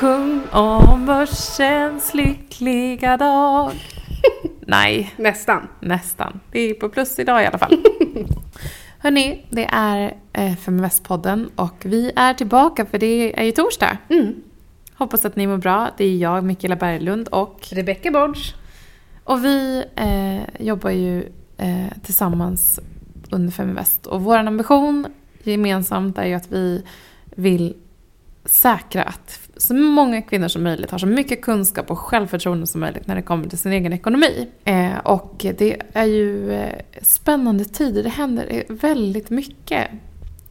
Sjung 0.00 0.42
om 0.52 1.06
börsens 1.06 2.14
lyckliga 2.14 3.16
dag. 3.16 3.72
Nej, 4.60 5.14
Nästan. 5.16 5.68
nästan. 5.80 6.40
Det 6.52 6.60
är 6.60 6.74
på 6.74 6.88
plus 6.88 7.18
idag 7.18 7.42
i 7.42 7.46
alla 7.46 7.58
fall. 7.58 7.84
Hörni, 8.98 9.46
det 9.50 9.64
är 9.72 10.16
eh, 10.32 10.56
Feminvest-podden 10.56 11.50
och 11.56 11.74
vi 11.84 12.12
är 12.16 12.34
tillbaka 12.34 12.86
för 12.86 12.98
det 12.98 13.40
är 13.40 13.44
ju 13.44 13.52
torsdag. 13.52 13.98
Mm. 14.08 14.34
Hoppas 14.94 15.24
att 15.24 15.36
ni 15.36 15.46
mår 15.46 15.56
bra. 15.56 15.90
Det 15.96 16.04
är 16.04 16.16
jag, 16.16 16.44
Mikaela 16.44 16.76
Berglund 16.76 17.28
och, 17.28 17.68
Rebecca 17.70 18.10
Borge. 18.10 18.54
och 19.24 19.44
vi 19.44 19.84
eh, 19.96 20.66
jobbar 20.66 20.90
ju 20.90 21.32
eh, 21.56 21.98
tillsammans 22.02 22.80
under 23.30 23.52
Feminvest. 23.52 24.06
Och 24.06 24.22
vår 24.22 24.36
ambition 24.38 25.06
gemensamt 25.42 26.18
är 26.18 26.26
ju 26.26 26.34
att 26.34 26.52
vi 26.52 26.84
vill 27.24 27.74
säkra 28.44 29.02
att 29.02 29.47
så 29.58 29.74
många 29.74 30.22
kvinnor 30.22 30.48
som 30.48 30.62
möjligt 30.62 30.90
har 30.90 30.98
så 30.98 31.06
mycket 31.06 31.42
kunskap 31.42 31.90
och 31.90 31.98
självförtroende 31.98 32.66
som 32.66 32.80
möjligt 32.80 33.06
när 33.06 33.14
det 33.14 33.22
kommer 33.22 33.48
till 33.48 33.58
sin 33.58 33.72
egen 33.72 33.92
ekonomi. 33.92 34.48
Eh, 34.64 34.98
och 34.98 35.46
det 35.58 35.82
är 35.92 36.04
ju 36.04 36.52
eh, 36.52 36.78
spännande 37.02 37.64
tider. 37.64 38.02
Det 38.02 38.08
händer 38.08 38.64
väldigt 38.68 39.30
mycket. 39.30 39.88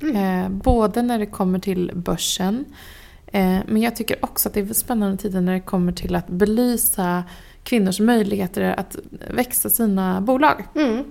Eh, 0.02 0.50
både 0.50 1.02
när 1.02 1.20
det 1.20 1.26
kommer 1.26 1.60
till 1.60 1.92
börsen 1.96 2.66
eh, 3.28 3.58
men 3.68 3.82
jag 3.82 3.96
tycker 3.96 4.18
också 4.22 4.50
att 4.50 4.54
det 4.54 4.60
är 4.60 4.74
spännande 4.74 5.18
tider 5.18 5.42
när 5.42 5.54
det 5.54 5.60
kommer 5.60 5.92
till 5.92 6.16
att 6.16 6.28
belysa 6.28 7.24
kvinnors 7.64 8.00
möjligheter 8.00 8.62
att 8.62 8.98
växa 9.30 9.70
sina 9.70 10.22
bolag. 10.22 10.64
Mm. 10.76 11.04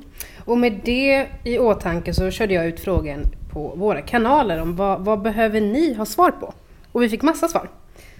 Och 0.44 0.58
med 0.58 0.80
det 0.84 1.26
i 1.44 1.58
åtanke 1.58 2.14
så 2.14 2.30
körde 2.30 2.54
jag 2.54 2.66
ut 2.66 2.80
frågan 2.80 3.20
på 3.52 3.74
våra 3.76 4.02
kanaler 4.02 4.62
om 4.62 4.76
vad, 4.76 5.04
vad 5.04 5.22
behöver 5.22 5.60
ni 5.60 5.94
ha 5.94 6.06
svar 6.06 6.30
på? 6.30 6.54
Och 6.92 7.02
vi 7.02 7.08
fick 7.08 7.22
massa 7.22 7.48
svar. 7.48 7.70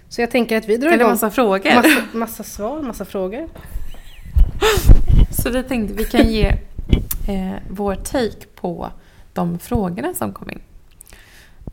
Så 0.09 0.21
jag 0.21 0.31
tänker 0.31 0.57
att 0.59 0.69
vi 0.69 0.77
drar 0.77 0.89
Eller 0.89 0.99
igång. 0.99 1.11
massa 1.11 1.31
frågor. 1.31 1.75
Massa, 1.75 2.03
massa 2.13 2.43
svar, 2.43 2.83
massa 2.83 3.05
frågor. 3.05 3.49
Så 5.31 5.51
vi 5.51 5.63
tänkte 5.63 5.95
vi 5.95 6.05
kan 6.05 6.31
ge 6.33 6.47
eh, 7.29 7.55
vår 7.71 7.95
take 7.95 8.47
på 8.55 8.91
de 9.33 9.59
frågorna 9.59 10.15
som 10.15 10.33
kom 10.33 10.51
in. 10.51 10.61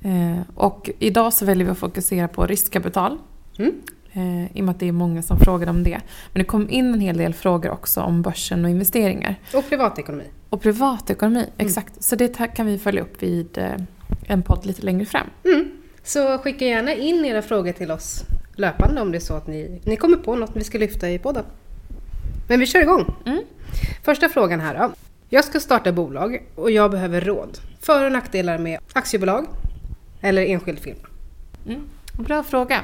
Eh, 0.02 0.42
och 0.56 0.90
idag 1.00 1.34
så 1.34 1.46
väljer 1.46 1.66
vi 1.66 1.72
att 1.72 1.78
fokusera 1.78 2.28
på 2.28 2.46
riskkapital. 2.46 3.18
Mm. 3.60 3.72
Eh, 4.14 4.58
I 4.58 4.62
och 4.62 4.66
med 4.66 4.70
att 4.74 4.80
det 4.80 4.88
är 4.88 4.92
många 4.92 5.22
som 5.22 5.40
frågar 5.40 5.68
om 5.68 5.84
det. 5.84 6.02
Men 6.34 6.40
det 6.40 6.44
kom 6.44 6.70
in 6.70 6.94
en 6.94 7.00
hel 7.00 7.18
del 7.18 7.34
frågor 7.34 7.70
också 7.70 8.02
om 8.02 8.22
börsen 8.22 8.66
och 8.66 8.72
investeringar. 8.72 9.36
Och 9.54 9.70
privatekonomi. 9.70 10.24
Och 10.50 10.62
privatekonomi, 10.62 11.46
exakt. 11.58 12.04
Så 12.04 12.16
det 12.16 12.56
kan 12.56 12.66
vi 12.66 12.78
följa 12.78 13.02
upp 13.02 13.24
vid 13.24 13.58
eh, 13.58 13.72
en 14.28 14.42
podd 14.42 14.66
lite 14.66 14.82
längre 14.82 15.06
fram. 15.06 15.28
Mm. 15.46 15.72
Så 16.04 16.38
skicka 16.38 16.66
gärna 16.66 16.94
in 16.94 17.26
era 17.26 17.42
frågor 17.42 17.72
till 17.72 17.92
oss 17.92 18.24
löpande 18.56 19.02
om 19.02 19.12
det 19.12 19.18
är 19.18 19.20
så 19.20 19.34
att 19.34 19.48
ni, 19.48 19.82
ni 19.84 19.96
kommer 19.96 20.18
på 20.18 20.36
något 20.36 20.52
vi 20.54 20.64
ska 20.64 20.78
lyfta 20.78 21.10
i 21.10 21.20
podden. 21.20 21.46
Men 22.48 22.60
vi 22.60 22.66
kör 22.66 22.82
igång. 22.82 23.16
Mm. 23.26 23.44
Första 24.04 24.30
frågan 24.30 24.60
här 24.60 24.80
då. 24.80 24.92
Jag 25.30 25.46
ska 25.46 25.60
starta 25.60 25.92
bolag 25.92 26.44
och 26.56 26.72
jag 26.72 26.92
behöver 26.92 27.22
råd. 27.22 27.58
För 27.82 28.06
och 28.06 28.12
nackdelar 28.12 28.58
med 28.58 28.80
aktiebolag 28.94 29.46
eller 30.22 30.46
enskild 30.46 30.80
firma. 30.80 31.08
Mm. 31.68 31.82
Bra 32.18 32.44
fråga. 32.44 32.82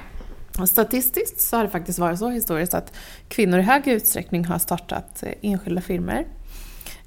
Statistiskt 0.68 1.40
så 1.42 1.58
har 1.58 1.64
det 1.64 1.70
faktiskt 1.70 2.00
varit 2.00 2.20
så 2.20 2.30
historiskt 2.30 2.74
att 2.74 2.94
kvinnor 3.28 3.60
i 3.60 3.62
hög 3.62 3.88
utsträckning 3.88 4.46
har 4.46 4.60
startat 4.60 5.24
eh, 5.24 5.34
enskilda 5.42 5.82
firmor. 5.82 6.26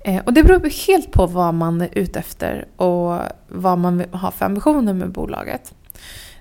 Eh, 0.05 0.23
Och 0.25 0.33
det 0.33 0.43
beror 0.43 0.87
helt 0.87 1.13
på 1.13 1.27
vad 1.27 1.55
man 1.55 1.81
är 1.81 1.89
ute 1.93 2.19
efter 2.19 2.69
och 2.77 3.19
vad 3.49 3.79
man 3.79 4.05
har 4.13 4.31
för 4.31 4.45
ambitioner 4.45 4.93
med 4.93 5.11
bolaget. 5.13 5.75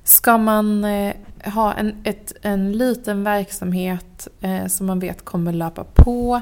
Ska 0.03 0.37
man 0.37 0.83
eh, 0.83 1.13
ha 1.45 1.73
en, 1.73 1.95
ett, 2.03 2.33
en 2.41 2.71
liten 2.71 3.23
verksamhet 3.23 4.27
eh, 4.41 4.67
som 4.67 4.85
man 4.85 4.99
vet 4.99 5.25
kommer 5.25 5.53
löpa 5.53 5.83
på, 5.83 6.41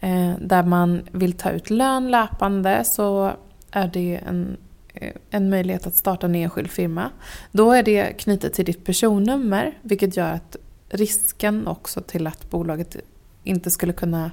eh, 0.00 0.32
där 0.40 0.62
man 0.62 1.02
vill 1.12 1.32
ta 1.32 1.50
ut 1.50 1.70
lön 1.70 2.10
löpande 2.10 2.84
så 2.84 3.32
är 3.70 3.88
det 3.88 4.20
en, 4.26 4.56
eh, 4.94 5.12
en 5.30 5.50
möjlighet 5.50 5.86
att 5.86 5.96
starta 5.96 6.26
en 6.26 6.34
enskild 6.34 6.70
firma. 6.70 7.10
Då 7.52 7.72
är 7.72 7.82
det 7.82 8.18
knutet 8.18 8.54
till 8.54 8.64
ditt 8.64 8.84
personnummer 8.84 9.78
vilket 9.82 10.16
gör 10.16 10.32
att 10.32 10.56
risken 10.88 11.66
också 11.66 12.00
till 12.00 12.26
att 12.26 12.50
bolaget 12.50 12.96
inte 13.44 13.70
skulle 13.70 13.92
kunna 13.92 14.30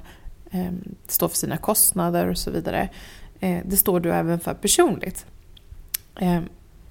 eh, 0.50 0.72
stå 1.06 1.28
för 1.28 1.36
sina 1.36 1.56
kostnader 1.56 2.28
och 2.28 2.38
så 2.38 2.50
vidare. 2.50 2.88
Eh, 3.40 3.58
det 3.64 3.76
står 3.76 4.00
du 4.00 4.12
även 4.12 4.40
för 4.40 4.54
personligt. 4.54 5.26
Eh, 6.20 6.40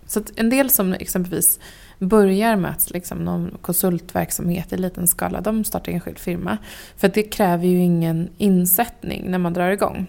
så 0.07 0.19
att 0.19 0.31
en 0.35 0.49
del 0.49 0.69
som 0.69 0.93
exempelvis 0.93 1.59
börjar 1.99 2.55
med 2.55 2.71
att 2.71 2.91
liksom 2.91 3.17
någon 3.17 3.57
konsultverksamhet 3.61 4.73
i 4.73 4.77
liten 4.77 5.07
skala, 5.07 5.41
de 5.41 5.63
startar 5.63 5.91
enskild 5.91 6.19
firma. 6.19 6.57
För 6.97 7.07
det 7.07 7.23
kräver 7.23 7.67
ju 7.67 7.79
ingen 7.79 8.29
insättning 8.37 9.31
när 9.31 9.37
man 9.37 9.53
drar 9.53 9.69
igång. 9.69 10.07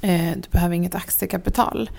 Eh, 0.00 0.32
du 0.36 0.48
behöver 0.50 0.74
inget 0.74 0.94
aktiekapital. 0.94 1.90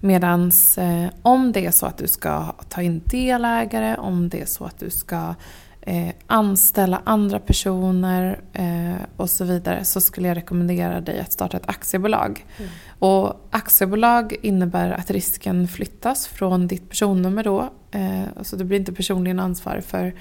Medan 0.00 0.52
eh, 0.78 1.06
om 1.22 1.52
det 1.52 1.66
är 1.66 1.70
så 1.70 1.86
att 1.86 1.98
du 1.98 2.06
ska 2.06 2.54
ta 2.68 2.82
in 2.82 3.02
delägare, 3.04 3.96
om 3.96 4.28
det 4.28 4.40
är 4.40 4.46
så 4.46 4.64
att 4.64 4.78
du 4.78 4.90
ska 4.90 5.34
eh, 5.80 6.14
anställa 6.26 7.02
andra 7.04 7.38
personer 7.38 8.40
eh, 8.52 9.06
och 9.16 9.30
så 9.30 9.44
vidare 9.44 9.84
så 9.84 10.00
skulle 10.00 10.28
jag 10.28 10.36
rekommendera 10.36 11.00
dig 11.00 11.20
att 11.20 11.32
starta 11.32 11.56
ett 11.56 11.68
aktiebolag. 11.68 12.46
Mm. 12.58 12.70
Och 12.98 13.48
aktiebolag 13.50 14.36
innebär 14.42 14.90
att 14.90 15.10
risken 15.10 15.68
flyttas 15.68 16.26
från 16.26 16.66
ditt 16.66 16.88
personnummer 16.88 17.44
då. 17.44 17.72
Eh, 17.90 18.42
så 18.42 18.56
du 18.56 18.64
blir 18.64 18.78
inte 18.78 18.92
personligen 18.92 19.40
ansvarig 19.40 19.84
för, 19.84 20.14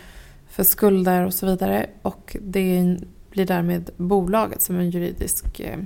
för 0.50 0.64
skulder 0.64 1.26
och 1.26 1.34
så 1.34 1.46
vidare. 1.46 1.86
Och 2.02 2.38
det 2.42 2.98
blir 3.30 3.46
därmed 3.46 3.90
bolaget 3.98 4.62
som 4.62 4.80
en 4.80 4.90
juridisk 4.90 5.60
eh, 5.60 5.78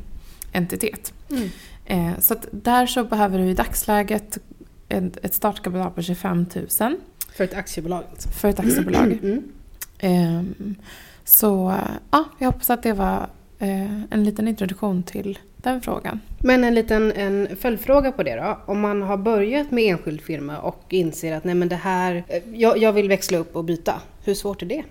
entitet. 0.52 1.14
Mm. 1.32 1.50
Eh, 1.86 2.20
så 2.20 2.36
där 2.52 2.86
så 2.86 3.04
behöver 3.04 3.40
du 3.40 3.46
i 3.46 3.54
dagsläget 3.54 4.38
ett, 4.90 5.26
ett 5.26 5.34
startkapital 5.34 5.92
på 5.92 6.02
25 6.02 6.46
000 6.56 6.98
För 7.36 7.44
ett 7.44 7.54
aktiebolag. 7.54 8.04
alltså. 8.12 8.30
för 8.30 8.50
ett 8.50 8.60
aktiebolag. 8.60 9.20
Mm. 9.24 9.44
Ehm, 10.04 10.76
så 11.24 11.74
ja, 12.12 12.26
jag 12.40 12.48
hoppas 12.48 12.70
att 12.70 12.84
det 12.84 12.94
var 12.94 13.28
eh, 13.60 14.02
en 14.10 14.24
liten 14.24 14.48
introduktion 14.48 15.04
till 15.04 15.40
den 15.58 15.82
frågan. 15.82 16.20
Men 16.40 16.64
en 16.64 16.76
liten 16.76 17.12
en 17.12 17.48
följdfråga 17.56 18.12
på 18.12 18.24
det 18.24 18.36
då. 18.36 18.60
Om 18.66 18.80
man 18.80 19.02
har 19.02 19.18
börjat 19.18 19.72
med 19.72 19.84
enskild 19.84 20.22
firma 20.22 20.60
och 20.60 20.84
inser 20.90 21.34
att 21.34 21.44
nej 21.44 21.56
men 21.56 21.70
det 21.70 21.76
här, 21.76 22.24
eh, 22.28 22.44
jag, 22.54 22.78
jag 22.78 22.94
vill 22.94 23.10
växla 23.10 23.38
upp 23.38 23.56
och 23.56 23.64
byta. 23.64 24.02
Hur 24.24 24.34
svårt 24.34 24.62
är 24.62 24.66
det? 24.66 24.84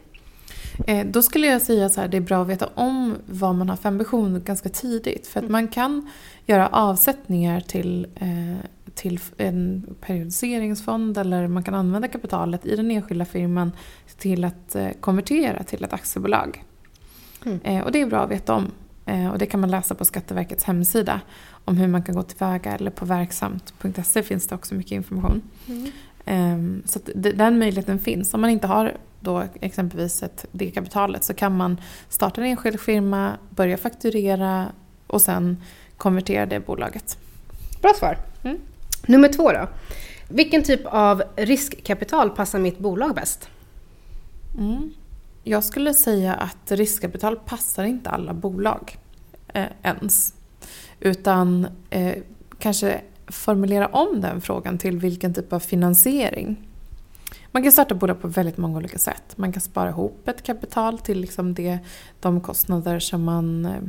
Eh, 0.86 1.06
då 1.06 1.22
skulle 1.22 1.46
jag 1.46 1.62
säga 1.62 1.88
så 1.88 2.00
här, 2.00 2.08
det 2.08 2.16
är 2.16 2.20
bra 2.20 2.42
att 2.42 2.48
veta 2.48 2.68
om 2.74 3.16
vad 3.26 3.54
man 3.54 3.68
har 3.68 3.76
för 3.76 3.88
ambition 3.88 4.42
ganska 4.44 4.68
tidigt. 4.68 5.26
För 5.26 5.42
att 5.42 5.50
man 5.50 5.68
kan 5.68 6.10
göra 6.46 6.68
avsättningar 6.68 7.60
till, 7.60 8.06
till 8.94 9.20
en 9.36 9.86
periodiseringsfond 10.00 11.18
eller 11.18 11.48
man 11.48 11.62
kan 11.62 11.74
använda 11.74 12.08
kapitalet 12.08 12.66
i 12.66 12.76
den 12.76 12.90
enskilda 12.90 13.24
firman 13.24 13.72
till 14.18 14.44
att 14.44 14.74
eh, 14.74 14.88
konvertera 15.00 15.62
till 15.62 15.84
ett 15.84 15.92
aktiebolag. 15.92 16.64
Mm. 17.44 17.60
Eh, 17.64 17.84
och 17.84 17.92
det 17.92 18.00
är 18.00 18.06
bra 18.06 18.20
att 18.20 18.30
veta 18.30 18.54
om. 18.54 18.70
Eh, 19.06 19.28
och 19.28 19.38
det 19.38 19.46
kan 19.46 19.60
man 19.60 19.70
läsa 19.70 19.94
på 19.94 20.04
Skatteverkets 20.04 20.64
hemsida 20.64 21.20
om 21.64 21.76
hur 21.76 21.88
man 21.88 22.02
kan 22.02 22.14
gå 22.14 22.22
tillväga 22.22 22.72
eller 22.72 22.90
på 22.90 23.04
verksamt.se 23.04 24.22
finns 24.22 24.46
det 24.46 24.54
också 24.54 24.74
mycket 24.74 24.92
information. 24.92 25.42
Ehm, 26.24 26.82
Så 26.86 27.00
den 27.14 27.58
möjligheten 27.58 27.98
finns. 27.98 28.34
Om 28.34 28.40
man 28.40 28.50
inte 28.50 28.66
har 28.66 28.96
då 29.20 29.44
exempelvis 29.60 30.22
ett, 30.22 30.46
det 30.52 30.70
kapitalet 30.70 31.24
så 31.24 31.34
kan 31.34 31.56
man 31.56 31.80
starta 32.08 32.40
en 32.40 32.46
enskild 32.46 32.80
firma, 32.80 33.32
börja 33.50 33.76
fakturera 33.76 34.66
och 35.06 35.22
sen 35.22 35.56
konvertera 35.96 36.46
det 36.46 36.60
bolaget. 36.60 37.18
Bra 37.82 37.92
svar. 37.98 38.18
Mm. 38.42 38.58
Nummer 39.06 39.28
två 39.28 39.52
då. 39.52 39.68
Vilken 40.28 40.62
typ 40.62 40.80
av 40.84 41.22
riskkapital 41.36 42.30
passar 42.30 42.58
mitt 42.58 42.78
bolag 42.78 43.14
bäst? 43.14 43.48
Mm. 44.58 44.90
Jag 45.44 45.64
skulle 45.64 45.94
säga 45.94 46.34
att 46.34 46.72
riskkapital 46.72 47.36
passar 47.36 47.84
inte 47.84 48.10
alla 48.10 48.34
bolag 48.34 48.98
eh, 49.48 49.66
ens. 49.82 50.34
Utan 51.00 51.66
eh, 51.90 52.14
kanske 52.58 53.00
formulera 53.26 53.86
om 53.86 54.20
den 54.20 54.40
frågan 54.40 54.78
till 54.78 54.98
vilken 54.98 55.34
typ 55.34 55.52
av 55.52 55.60
finansiering. 55.60 56.68
Man 57.50 57.62
kan 57.62 57.72
starta 57.72 57.94
bolag 57.94 58.20
på 58.20 58.28
väldigt 58.28 58.56
många 58.56 58.76
olika 58.76 58.98
sätt. 58.98 59.36
Man 59.36 59.52
kan 59.52 59.60
spara 59.60 59.88
ihop 59.88 60.28
ett 60.28 60.42
kapital 60.42 60.98
till 60.98 61.20
liksom 61.20 61.54
det, 61.54 61.78
de 62.20 62.40
kostnader 62.40 62.98
som 62.98 63.24
man 63.24 63.66
eh, 63.66 63.82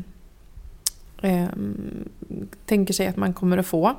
ehm, 1.21 2.09
tänker 2.65 2.93
sig 2.93 3.07
att 3.07 3.17
man 3.17 3.33
kommer 3.33 3.57
att 3.57 3.67
få. 3.67 3.95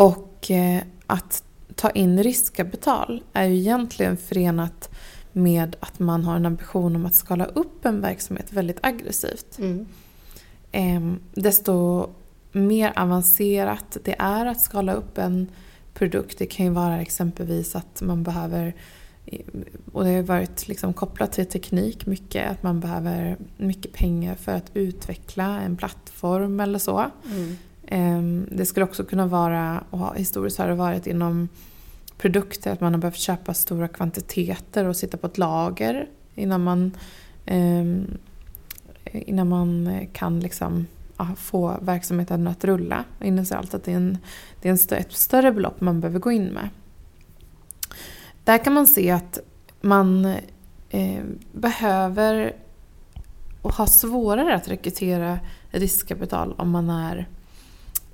Och 0.00 0.50
eh, 0.50 0.82
att 1.06 1.44
ta 1.74 1.90
in 1.90 2.22
riskkapital 2.22 3.22
är 3.32 3.44
ju 3.44 3.56
egentligen 3.56 4.16
förenat 4.16 4.90
med 5.32 5.76
att 5.80 5.98
man 5.98 6.24
har 6.24 6.36
en 6.36 6.46
ambition 6.46 6.96
om 6.96 7.06
att 7.06 7.14
skala 7.14 7.44
upp 7.44 7.84
en 7.84 8.00
verksamhet 8.00 8.52
väldigt 8.52 8.78
aggressivt. 8.82 9.58
Mm. 9.58 9.86
Eh, 10.72 11.20
desto 11.42 12.08
mer 12.52 12.92
avancerat 12.96 13.96
det 14.04 14.14
är 14.18 14.46
att 14.46 14.60
skala 14.60 14.92
upp 14.92 15.18
en 15.18 15.46
produkt. 15.94 16.38
Det 16.38 16.46
kan 16.46 16.66
ju 16.66 16.72
vara 16.72 17.00
exempelvis 17.00 17.76
att 17.76 18.02
man 18.02 18.22
behöver 18.22 18.74
och 19.92 20.04
det 20.04 20.14
har 20.14 20.22
varit 20.22 20.68
liksom 20.68 20.92
kopplat 20.92 21.32
till 21.32 21.46
teknik 21.46 22.06
mycket, 22.06 22.50
att 22.50 22.62
man 22.62 22.80
behöver 22.80 23.36
mycket 23.56 23.92
pengar 23.92 24.34
för 24.34 24.52
att 24.52 24.70
utveckla 24.74 25.60
en 25.60 25.76
plattform 25.76 26.60
eller 26.60 26.78
så. 26.78 27.10
Mm. 27.32 27.56
Ehm, 27.90 28.48
det 28.50 28.66
skulle 28.66 28.84
också 28.84 29.04
kunna 29.04 29.26
vara, 29.26 29.84
och 29.90 30.16
historiskt 30.16 30.58
har 30.58 30.68
det 30.68 30.74
varit 30.74 31.06
inom 31.06 31.48
produkter, 32.18 32.72
att 32.72 32.80
man 32.80 32.94
har 32.94 33.00
behövt 33.00 33.16
köpa 33.16 33.54
stora 33.54 33.88
kvantiteter 33.88 34.84
och 34.84 34.96
sitta 34.96 35.16
på 35.16 35.26
ett 35.26 35.38
lager 35.38 36.08
innan 36.34 36.64
man, 36.64 36.96
ehm, 37.46 38.18
innan 39.04 39.48
man 39.48 40.00
kan 40.12 40.40
liksom, 40.40 40.86
ja, 41.16 41.28
få 41.36 41.76
verksamheten 41.82 42.46
att 42.46 42.64
rulla. 42.64 43.04
Initialt 43.20 43.74
att 43.74 43.84
det 43.84 43.92
är, 43.92 43.96
en, 43.96 44.18
det 44.60 44.68
är 44.68 44.72
en 44.72 44.98
ett 44.98 45.12
större 45.12 45.52
belopp 45.52 45.80
man 45.80 46.00
behöver 46.00 46.18
gå 46.18 46.32
in 46.32 46.46
med. 46.46 46.68
Där 48.44 48.64
kan 48.64 48.72
man 48.72 48.86
se 48.86 49.10
att 49.10 49.38
man 49.80 50.24
eh, 50.90 51.22
behöver 51.52 52.56
och 53.62 53.74
har 53.74 53.86
svårare 53.86 54.54
att 54.54 54.68
rekrytera 54.68 55.38
riskkapital 55.70 56.54
om 56.58 56.70
man, 56.70 56.90
är, 56.90 57.28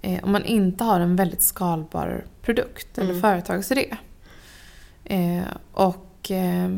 eh, 0.03 0.25
om 0.25 0.33
man 0.33 0.45
inte 0.45 0.85
har 0.85 1.01
en 1.01 1.17
väldigt 1.17 1.43
skalbar 1.43 2.25
produkt 2.43 2.99
eller 2.99 3.11
Mm. 3.11 3.23
företagsidé. 3.23 3.97
Eh, 5.05 5.45
och 5.73 6.31
eh, 6.31 6.71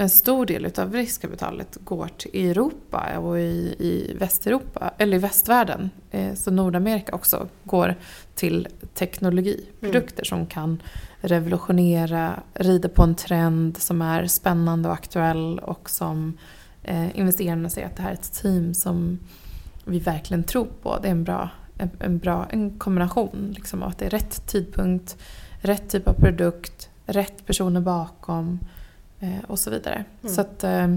en 0.00 0.10
stor 0.10 0.46
del 0.46 0.72
av 0.78 0.92
riskkapitalet 0.94 1.78
går 1.84 2.08
till 2.16 2.50
Europa 2.50 3.18
och 3.18 3.38
i, 3.40 3.74
i 3.78 4.16
Västeuropa, 4.18 4.94
eller 4.98 5.16
i 5.16 5.20
västvärlden, 5.20 5.90
eh, 6.10 6.34
så 6.34 6.50
Nordamerika 6.50 7.14
också, 7.14 7.48
går 7.64 7.94
till 8.34 8.68
teknologiprodukter 8.94 10.24
som 10.24 10.46
kan 10.46 10.82
revolutionera, 11.20 12.42
rida 12.54 12.88
på 12.88 13.02
en 13.02 13.14
trend 13.14 13.76
som 13.76 14.02
är 14.02 14.26
spännande 14.26 14.88
och 14.88 14.94
aktuell 14.94 15.58
och 15.58 15.90
som 15.90 16.38
eh, 16.82 17.18
investerarna 17.18 17.70
säger 17.70 17.86
att 17.86 17.96
det 17.96 18.02
här 18.02 18.10
är 18.10 18.14
ett 18.14 18.32
team 18.32 18.74
som 18.74 19.18
vi 19.84 19.98
verkligen 19.98 20.44
tror 20.44 20.68
på. 20.82 20.98
Det 21.02 21.08
är 21.08 21.12
en 21.12 21.24
bra, 21.24 21.50
en, 21.78 21.90
en 21.98 22.18
bra 22.18 22.46
en 22.50 22.78
kombination 22.78 23.54
liksom, 23.56 23.82
att 23.82 23.98
det 23.98 24.06
är 24.06 24.10
rätt 24.10 24.46
tidpunkt, 24.46 25.16
rätt 25.60 25.90
typ 25.90 26.08
av 26.08 26.12
produkt, 26.12 26.88
rätt 27.06 27.46
personer 27.46 27.80
bakom 27.80 28.58
eh, 29.20 29.44
och 29.46 29.58
så 29.58 29.70
vidare. 29.70 30.04
Mm. 30.22 30.34
Så 30.34 30.40
att 30.40 30.64
eh, 30.64 30.96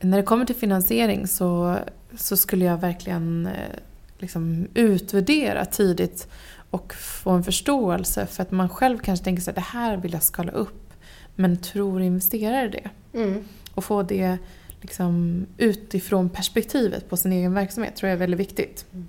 när 0.00 0.16
det 0.16 0.22
kommer 0.22 0.44
till 0.44 0.56
finansiering 0.56 1.26
så, 1.26 1.76
så 2.16 2.36
skulle 2.36 2.64
jag 2.64 2.76
verkligen 2.76 3.46
eh, 3.46 3.78
liksom 4.18 4.66
utvärdera 4.74 5.64
tidigt 5.64 6.28
och 6.70 6.94
få 6.94 7.30
en 7.30 7.44
förståelse 7.44 8.26
för 8.26 8.42
att 8.42 8.50
man 8.50 8.68
själv 8.68 8.98
kanske 8.98 9.24
tänker 9.24 9.48
att 9.48 9.54
det 9.54 9.60
här 9.60 9.96
vill 9.96 10.12
jag 10.12 10.22
skala 10.22 10.52
upp. 10.52 10.92
Men 11.34 11.56
tror 11.56 12.02
investerare 12.02 12.68
det? 12.68 12.90
Mm. 13.18 13.44
Och 13.74 13.84
få 13.84 14.02
det 14.02 14.38
liksom 14.80 15.46
utifrån 15.56 16.28
perspektivet 16.28 17.08
på 17.08 17.16
sin 17.16 17.32
egen 17.32 17.54
verksamhet 17.54 17.96
tror 17.96 18.08
jag 18.08 18.14
är 18.16 18.20
väldigt 18.20 18.40
viktigt. 18.40 18.86
Mm. 18.92 19.08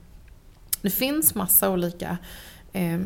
Det 0.83 0.89
finns 0.89 1.35
massa 1.35 1.69
olika 1.69 2.17
eh, 2.73 2.99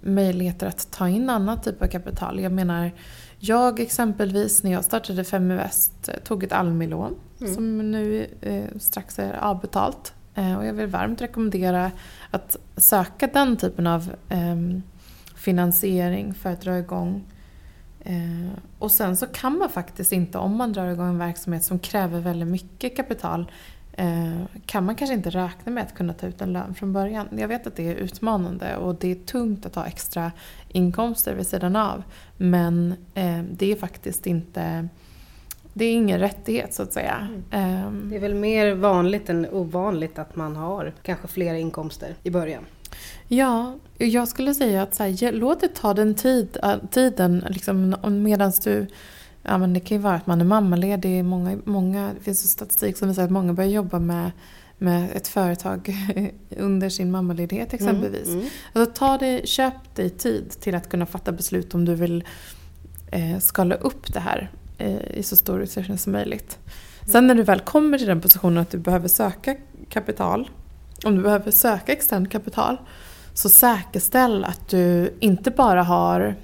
möjligheter 0.00 0.66
att 0.66 0.90
ta 0.90 1.08
in 1.08 1.30
annan 1.30 1.60
typ 1.60 1.82
av 1.82 1.86
kapital. 1.86 2.40
Jag 2.40 2.52
menar, 2.52 2.90
jag 3.38 3.80
exempelvis 3.80 4.62
när 4.62 4.72
jag 4.72 4.84
startade 4.84 5.24
Feminvest 5.24 6.08
eh, 6.08 6.14
tog 6.24 6.44
ett 6.44 6.52
Almi-lån 6.52 7.14
Mm. 7.40 7.54
som 7.54 7.90
nu 7.90 8.26
eh, 8.40 8.78
strax 8.78 9.18
är 9.18 9.32
avbetalt. 9.32 10.14
Eh, 10.34 10.58
och 10.58 10.66
jag 10.66 10.72
vill 10.72 10.86
varmt 10.86 11.20
rekommendera 11.20 11.90
att 12.30 12.56
söka 12.76 13.26
den 13.26 13.56
typen 13.56 13.86
av 13.86 14.12
ehm, 14.28 14.82
finansiering 15.36 16.34
för 16.34 16.50
att 16.52 16.60
dra 16.60 16.78
igång. 16.78 17.24
Eh, 18.00 18.48
och 18.78 18.92
sen 18.92 19.16
så 19.16 19.26
kan 19.26 19.58
man 19.58 19.68
faktiskt 19.68 20.12
inte, 20.12 20.38
om 20.38 20.56
man 20.56 20.72
drar 20.72 20.86
igång 20.90 21.08
en 21.08 21.18
verksamhet 21.18 21.64
som 21.64 21.78
kräver 21.78 22.20
väldigt 22.20 22.48
mycket 22.48 22.96
kapital, 22.96 23.50
kan 24.66 24.84
man 24.84 24.94
kanske 24.94 25.14
inte 25.14 25.30
räkna 25.30 25.72
med 25.72 25.82
att 25.82 25.94
kunna 25.94 26.12
ta 26.12 26.26
ut 26.26 26.40
en 26.40 26.52
lön 26.52 26.74
från 26.74 26.92
början. 26.92 27.28
Jag 27.38 27.48
vet 27.48 27.66
att 27.66 27.76
det 27.76 27.88
är 27.88 27.94
utmanande 27.94 28.76
och 28.76 28.94
det 28.94 29.10
är 29.10 29.14
tungt 29.14 29.66
att 29.66 29.74
ha 29.74 29.86
extra 29.86 30.32
inkomster 30.68 31.34
vid 31.34 31.46
sidan 31.46 31.76
av. 31.76 32.02
Men 32.36 32.94
eh, 33.14 33.42
det 33.52 33.72
är 33.72 33.76
faktiskt 33.76 34.26
inte, 34.26 34.88
det 35.74 35.84
är 35.84 35.92
ingen 35.92 36.18
rättighet 36.18 36.74
så 36.74 36.82
att 36.82 36.92
säga. 36.92 37.28
Ehm, 37.50 38.08
Det 38.10 38.16
är 38.16 38.20
väl 38.20 38.34
mer 38.34 38.74
vanligt 38.74 39.28
än 39.28 39.46
ovanligt 39.50 40.18
att 40.18 40.36
man 40.36 40.56
har 40.56 40.92
kanske 41.02 41.28
flera 41.28 41.58
inkomster 41.58 42.14
i 42.22 42.30
början. 42.30 42.64
Ja, 43.28 43.74
jag 43.98 44.28
skulle 44.28 44.54
säga 44.54 44.82
att 44.82 44.94
så 44.94 45.02
här, 45.02 45.32
låt 45.32 45.60
det 45.60 45.74
ta 45.74 45.94
den 45.94 46.14
tid, 46.14 46.56
äh, 46.62 46.74
tiden 46.90 47.44
liksom, 47.48 47.96
medan 48.22 48.52
du... 48.64 48.86
Ja, 49.42 49.58
men 49.58 49.72
det 49.72 49.80
kan 49.80 49.96
ju 49.96 50.02
vara 50.02 50.14
att 50.14 50.26
man 50.26 50.40
är 50.40 50.44
mammaledig. 50.44 51.24
Många, 51.24 51.58
många, 51.64 52.12
det 52.18 52.24
finns 52.24 52.50
statistik 52.50 52.96
som 52.96 53.08
visar 53.08 53.24
att 53.24 53.30
många 53.30 53.52
börjar 53.52 53.70
jobba 53.70 53.98
med, 53.98 54.30
med 54.78 55.10
ett 55.16 55.28
företag 55.28 55.94
under 56.56 56.88
sin 56.88 57.10
mammaledighet 57.10 57.74
exempelvis. 57.74 58.26
Mm. 58.28 58.38
Mm. 58.38 58.50
Alltså, 58.72 58.94
ta 58.94 59.18
det, 59.18 59.48
köp 59.48 59.94
dig 59.94 60.10
tid 60.10 60.50
till 60.60 60.74
att 60.74 60.88
kunna 60.88 61.06
fatta 61.06 61.32
beslut 61.32 61.74
om 61.74 61.84
du 61.84 61.94
vill 61.94 62.24
eh, 63.12 63.38
skala 63.38 63.74
upp 63.74 64.12
det 64.12 64.20
här 64.20 64.50
eh, 64.78 65.18
i 65.18 65.22
så 65.22 65.36
stor 65.36 65.62
utsträckning 65.62 65.98
som 65.98 66.12
möjligt. 66.12 66.58
Sen 67.06 67.26
när 67.26 67.34
du 67.34 67.42
väl 67.42 67.60
kommer 67.60 67.98
till 67.98 68.06
den 68.06 68.20
positionen 68.20 68.58
att 68.58 68.70
du 68.70 68.78
behöver 68.78 69.08
söka 69.08 69.56
kapital, 69.88 70.50
om 71.04 71.16
du 71.16 71.22
behöver 71.22 71.50
söka 71.50 71.92
externt 71.92 72.30
kapital, 72.30 72.76
så 73.34 73.48
säkerställ 73.48 74.44
att 74.44 74.68
du 74.68 75.14
inte 75.20 75.50
bara 75.50 75.82
har 75.82 76.36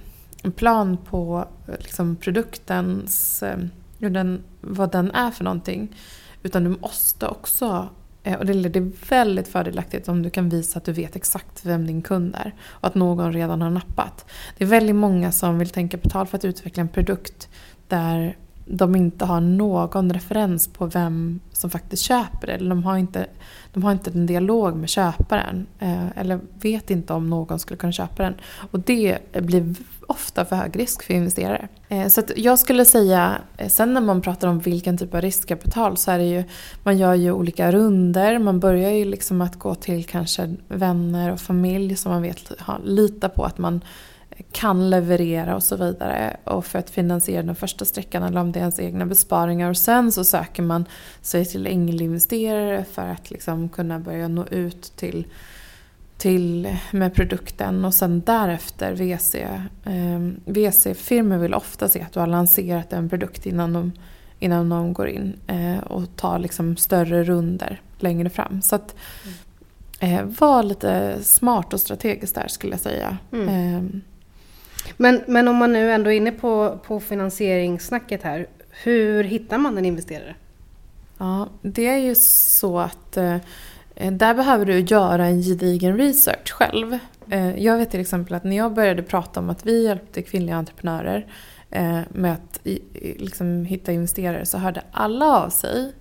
en 0.47 0.53
plan 0.53 0.97
på 1.11 1.49
eh, 1.69 1.75
liksom, 1.79 2.17
produktens, 2.17 3.43
eh, 3.43 3.59
hur 3.99 4.11
den, 4.11 4.43
vad 4.61 4.93
den 4.93 5.11
är 5.11 5.31
för 5.31 5.45
någonting. 5.45 5.97
Utan 6.43 6.65
du 6.65 6.71
måste 6.71 7.27
också, 7.29 7.89
eh, 8.23 8.39
och 8.39 8.47
det 8.47 8.53
är- 8.53 9.09
väldigt 9.09 9.49
fördelaktigt 9.49 10.09
om 10.09 10.23
du 10.23 10.31
kan 10.31 10.49
visa 10.49 10.79
att 10.79 10.85
du 10.85 10.93
vet 10.93 11.17
exakt 11.17 11.65
vem 11.65 11.87
din 11.87 12.03
kund 12.03 12.35
är 12.35 12.55
och 12.65 12.87
att 12.89 12.95
någon 12.95 13.33
redan 13.33 13.63
har 13.63 13.71
nappat. 13.71 14.27
Det 14.59 14.65
är 14.65 14.69
väldigt 14.69 14.97
många 14.97 15.33
som 15.33 15.59
vill 15.59 15.69
tänka 15.71 15.97
kapital 15.97 16.27
för 16.27 16.37
att 16.39 16.45
utveckla 16.45 16.81
en 16.81 16.89
produkt 16.89 17.49
där 17.89 18.37
de 18.69 18.97
inte 18.97 19.25
har 19.25 19.41
någon 19.41 20.13
referens 20.13 20.69
på 20.69 20.87
vem 20.87 21.41
som 21.53 21.71
faktiskt 21.71 22.03
köper 22.03 22.47
det. 22.47 22.53
Eller 22.53 22.69
de 22.69 22.85
har 22.85 22.97
inte, 22.97 23.27
de 23.73 23.83
har 23.83 23.93
inte 23.93 24.11
en 24.11 24.27
dialog 24.27 24.77
med 24.77 24.89
köparen. 24.89 25.67
Eh, 25.79 26.19
eller 26.19 26.41
vet 26.61 26.91
inte 26.91 27.13
om 27.13 27.31
någon 27.31 27.59
skulle 27.59 27.79
kunna 27.79 27.93
köpa 27.93 28.23
den. 28.23 28.35
Och 28.71 28.81
det 28.81 29.19
blir 29.33 29.75
ofta 30.07 30.45
för 30.45 30.57
hög 30.57 30.79
risk 30.79 31.03
för 31.03 31.15
investerare. 31.15 31.69
Eh, 31.89 32.09
så 32.09 32.21
att 32.21 32.33
jag 32.37 32.59
skulle 32.59 32.85
säga, 32.85 33.39
eh, 33.57 33.69
sen 33.69 33.95
när 33.95 34.01
man 34.01 34.21
pratar 34.21 34.49
om 34.49 34.59
vilken 34.59 34.99
typ 34.99 35.15
av 35.15 35.21
riskkapital 35.21 35.97
så 35.97 36.11
är 36.11 36.19
det 36.19 36.25
ju, 36.25 36.45
man 36.83 36.99
gör 36.99 37.15
ju 37.15 37.33
olika 37.33 37.73
runder. 37.73 38.39
Man 38.39 38.61
börjar 38.61 38.91
ju 38.91 39.05
liksom 39.05 39.41
att 39.41 39.59
gå 39.59 39.75
till 39.75 40.05
kanske 40.05 40.55
vänner 40.69 41.33
och 41.33 41.41
familj 41.41 41.97
som 41.97 42.13
man 42.13 42.23
vet 42.23 42.53
litar 42.85 43.29
på 43.29 43.45
att 43.45 43.59
man 43.59 43.81
kan 44.53 44.91
leverera 44.91 45.57
och 45.57 45.63
så 45.63 45.77
vidare. 45.77 46.37
Och 46.45 46.67
för 46.67 46.79
att 46.79 46.91
finansiera 46.91 47.43
den 47.43 47.57
första 47.57 47.85
sträckan 47.85 48.23
eller 48.23 48.41
om 48.41 48.53
det 48.53 48.59
är 48.59 48.61
ens 48.61 48.81
egna 48.81 49.07
besparingar. 49.07 49.71
Och 49.71 49.77
sen 49.77 50.13
så 50.13 50.25
söker 50.25 50.63
man 50.63 50.85
sig 51.21 51.45
till 51.45 51.67
ängelinvesterare 51.67 52.85
för 52.85 53.09
att 53.09 53.31
liksom 53.31 53.69
kunna 53.69 53.99
börja 53.99 54.29
nå 54.29 54.47
ut 54.47 54.93
till, 54.97 55.27
till 56.19 56.77
med 56.91 57.15
produkten. 57.15 57.85
Och 57.85 57.95
sen 57.95 58.21
därefter 58.21 58.93
VC. 58.93 59.35
Eh, 59.35 60.21
VC-firmor 60.45 61.39
vill 61.39 61.55
ofta 61.55 61.89
se 61.89 62.03
att 62.03 62.13
du 62.13 62.21
har 62.21 62.27
lanserat 62.27 62.93
en 62.93 63.09
produkt 63.09 63.47
innan 63.47 63.73
de, 63.73 63.93
innan 64.39 64.69
de 64.69 64.93
går 64.93 65.09
in. 65.09 65.41
Eh, 65.47 65.79
och 65.79 66.17
tar 66.17 66.39
liksom 66.39 66.77
större 66.77 67.25
runder 67.25 67.81
längre 67.99 68.31
fram. 68.31 68.63
Så 68.63 68.77
att 68.77 68.97
eh, 70.01 70.23
var 70.25 70.63
lite 70.63 71.19
smart 71.23 71.73
och 71.73 71.81
strategiskt 71.81 72.35
där 72.35 72.49
skulle 72.49 72.73
jag 72.73 72.81
säga. 72.81 73.19
Mm. 73.33 74.03
Men, 74.97 75.23
men 75.27 75.49
om 75.49 75.57
man 75.57 75.73
nu 75.73 75.93
ändå 75.93 76.11
är 76.11 76.17
inne 76.17 76.33
på, 76.33 76.79
på 76.87 77.01
finansieringssnacket 77.01 78.23
här. 78.23 78.47
Hur 78.71 79.25
hittar 79.25 79.59
man 79.59 79.79
en 79.79 79.85
investerare? 79.85 80.35
Ja, 81.19 81.49
det 81.63 81.87
är 81.87 81.99
ju 81.99 82.15
så 82.15 82.79
att 82.79 83.17
eh, 83.17 83.37
där 84.13 84.35
behöver 84.35 84.65
du 84.65 84.81
göra 84.81 85.27
en 85.27 85.43
gedigen 85.43 85.97
research 85.97 86.53
själv. 86.53 86.99
Eh, 87.31 87.65
jag 87.65 87.79
vet 87.79 87.91
till 87.91 88.01
exempel 88.01 88.35
att 88.35 88.45
när 88.45 88.57
jag 88.57 88.75
började 88.75 89.03
prata 89.03 89.41
om 89.41 89.51
att 89.51 89.67
vi 89.67 89.85
hjälpte 89.85 90.23
kvinnliga 90.23 90.57
entreprenörer 90.57 91.27
eh, 91.71 92.01
med 92.09 92.33
att 92.33 92.61
i, 92.65 92.83
i, 92.93 93.17
liksom, 93.19 93.65
hitta 93.65 93.93
investerare 93.93 94.47
så 94.47 94.59
hörde 94.59 94.83
alla 94.93 95.27
av 95.27 95.51
sig 95.51 95.81
eh, 95.81 95.93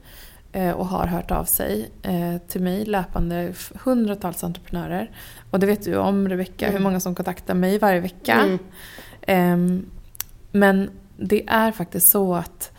och 0.71 0.85
har 0.87 1.07
hört 1.07 1.31
av 1.31 1.45
sig 1.45 1.89
eh, 2.01 2.37
till 2.47 2.61
mig 2.61 2.85
löpande 2.85 3.53
hundratals 3.83 4.43
entreprenörer. 4.43 5.11
Och 5.51 5.59
det 5.59 5.65
vet 5.67 5.85
du 5.85 5.95
om 5.97 6.29
Rebecka, 6.29 6.65
Mm. 6.65 6.77
hur 6.77 6.83
många 6.83 6.99
som 6.99 7.15
kontaktar 7.15 7.53
mig 7.53 7.79
varje 7.79 7.99
vecka. 7.99 8.33
Mm. 8.33 8.59
Ehm, 9.21 9.85
men 10.51 10.89
det 11.17 11.43
är 11.47 11.71
faktiskt 11.71 12.09
så 12.09 12.35
att 12.35 12.71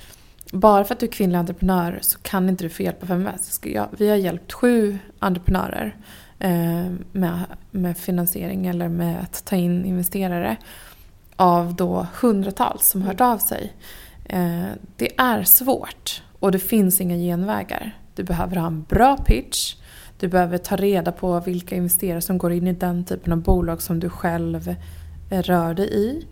bara 0.52 0.84
för 0.84 0.94
att 0.94 1.00
du 1.00 1.06
är 1.06 1.10
kvinnlig 1.10 1.38
entreprenör 1.38 1.98
så 2.02 2.18
kan 2.18 2.48
inte 2.48 2.64
du 2.64 2.68
få 2.70 2.82
hjälp 2.82 3.02
av 3.02 3.10
FMS. 3.10 3.60
Vi 3.98 4.08
har 4.08 4.16
hjälpt 4.16 4.52
sju 4.52 4.98
entreprenörer 5.18 5.96
eh, 6.38 6.90
med, 7.12 7.40
med 7.70 7.98
finansiering 7.98 8.66
eller 8.66 8.88
med 8.88 9.20
att 9.22 9.44
ta 9.44 9.56
in 9.56 9.84
investerare. 9.84 10.56
av 11.36 11.74
då 11.74 12.06
hundratals 12.20 12.88
som 12.88 13.02
hört 13.02 13.20
av 13.20 13.38
sig. 13.38 13.72
Eh, 14.24 14.64
det 14.96 15.18
är 15.20 15.42
svårt 15.44 16.22
och 16.40 16.52
det 16.52 16.58
finns 16.58 17.00
inga 17.00 17.16
genvägar. 17.16 17.98
Du 18.14 18.22
behöver 18.22 18.56
ha 18.56 18.66
en 18.66 18.82
bra 18.82 19.16
pitch. 19.16 19.74
Du 20.18 20.28
behöver 20.28 20.58
ta 20.58 20.76
reda 20.76 21.12
på 21.12 21.40
vilka 21.40 21.76
investerare 21.76 22.20
som 22.20 22.38
går 22.38 22.52
in 22.52 22.66
i 22.66 22.72
den 22.72 23.04
typen 23.04 23.32
av 23.32 23.42
bolag 23.42 23.82
som 23.82 24.00
du 24.00 24.10
själv 24.10 24.74
rör 25.30 25.74
dig 25.74 25.94
i. 25.94 26.26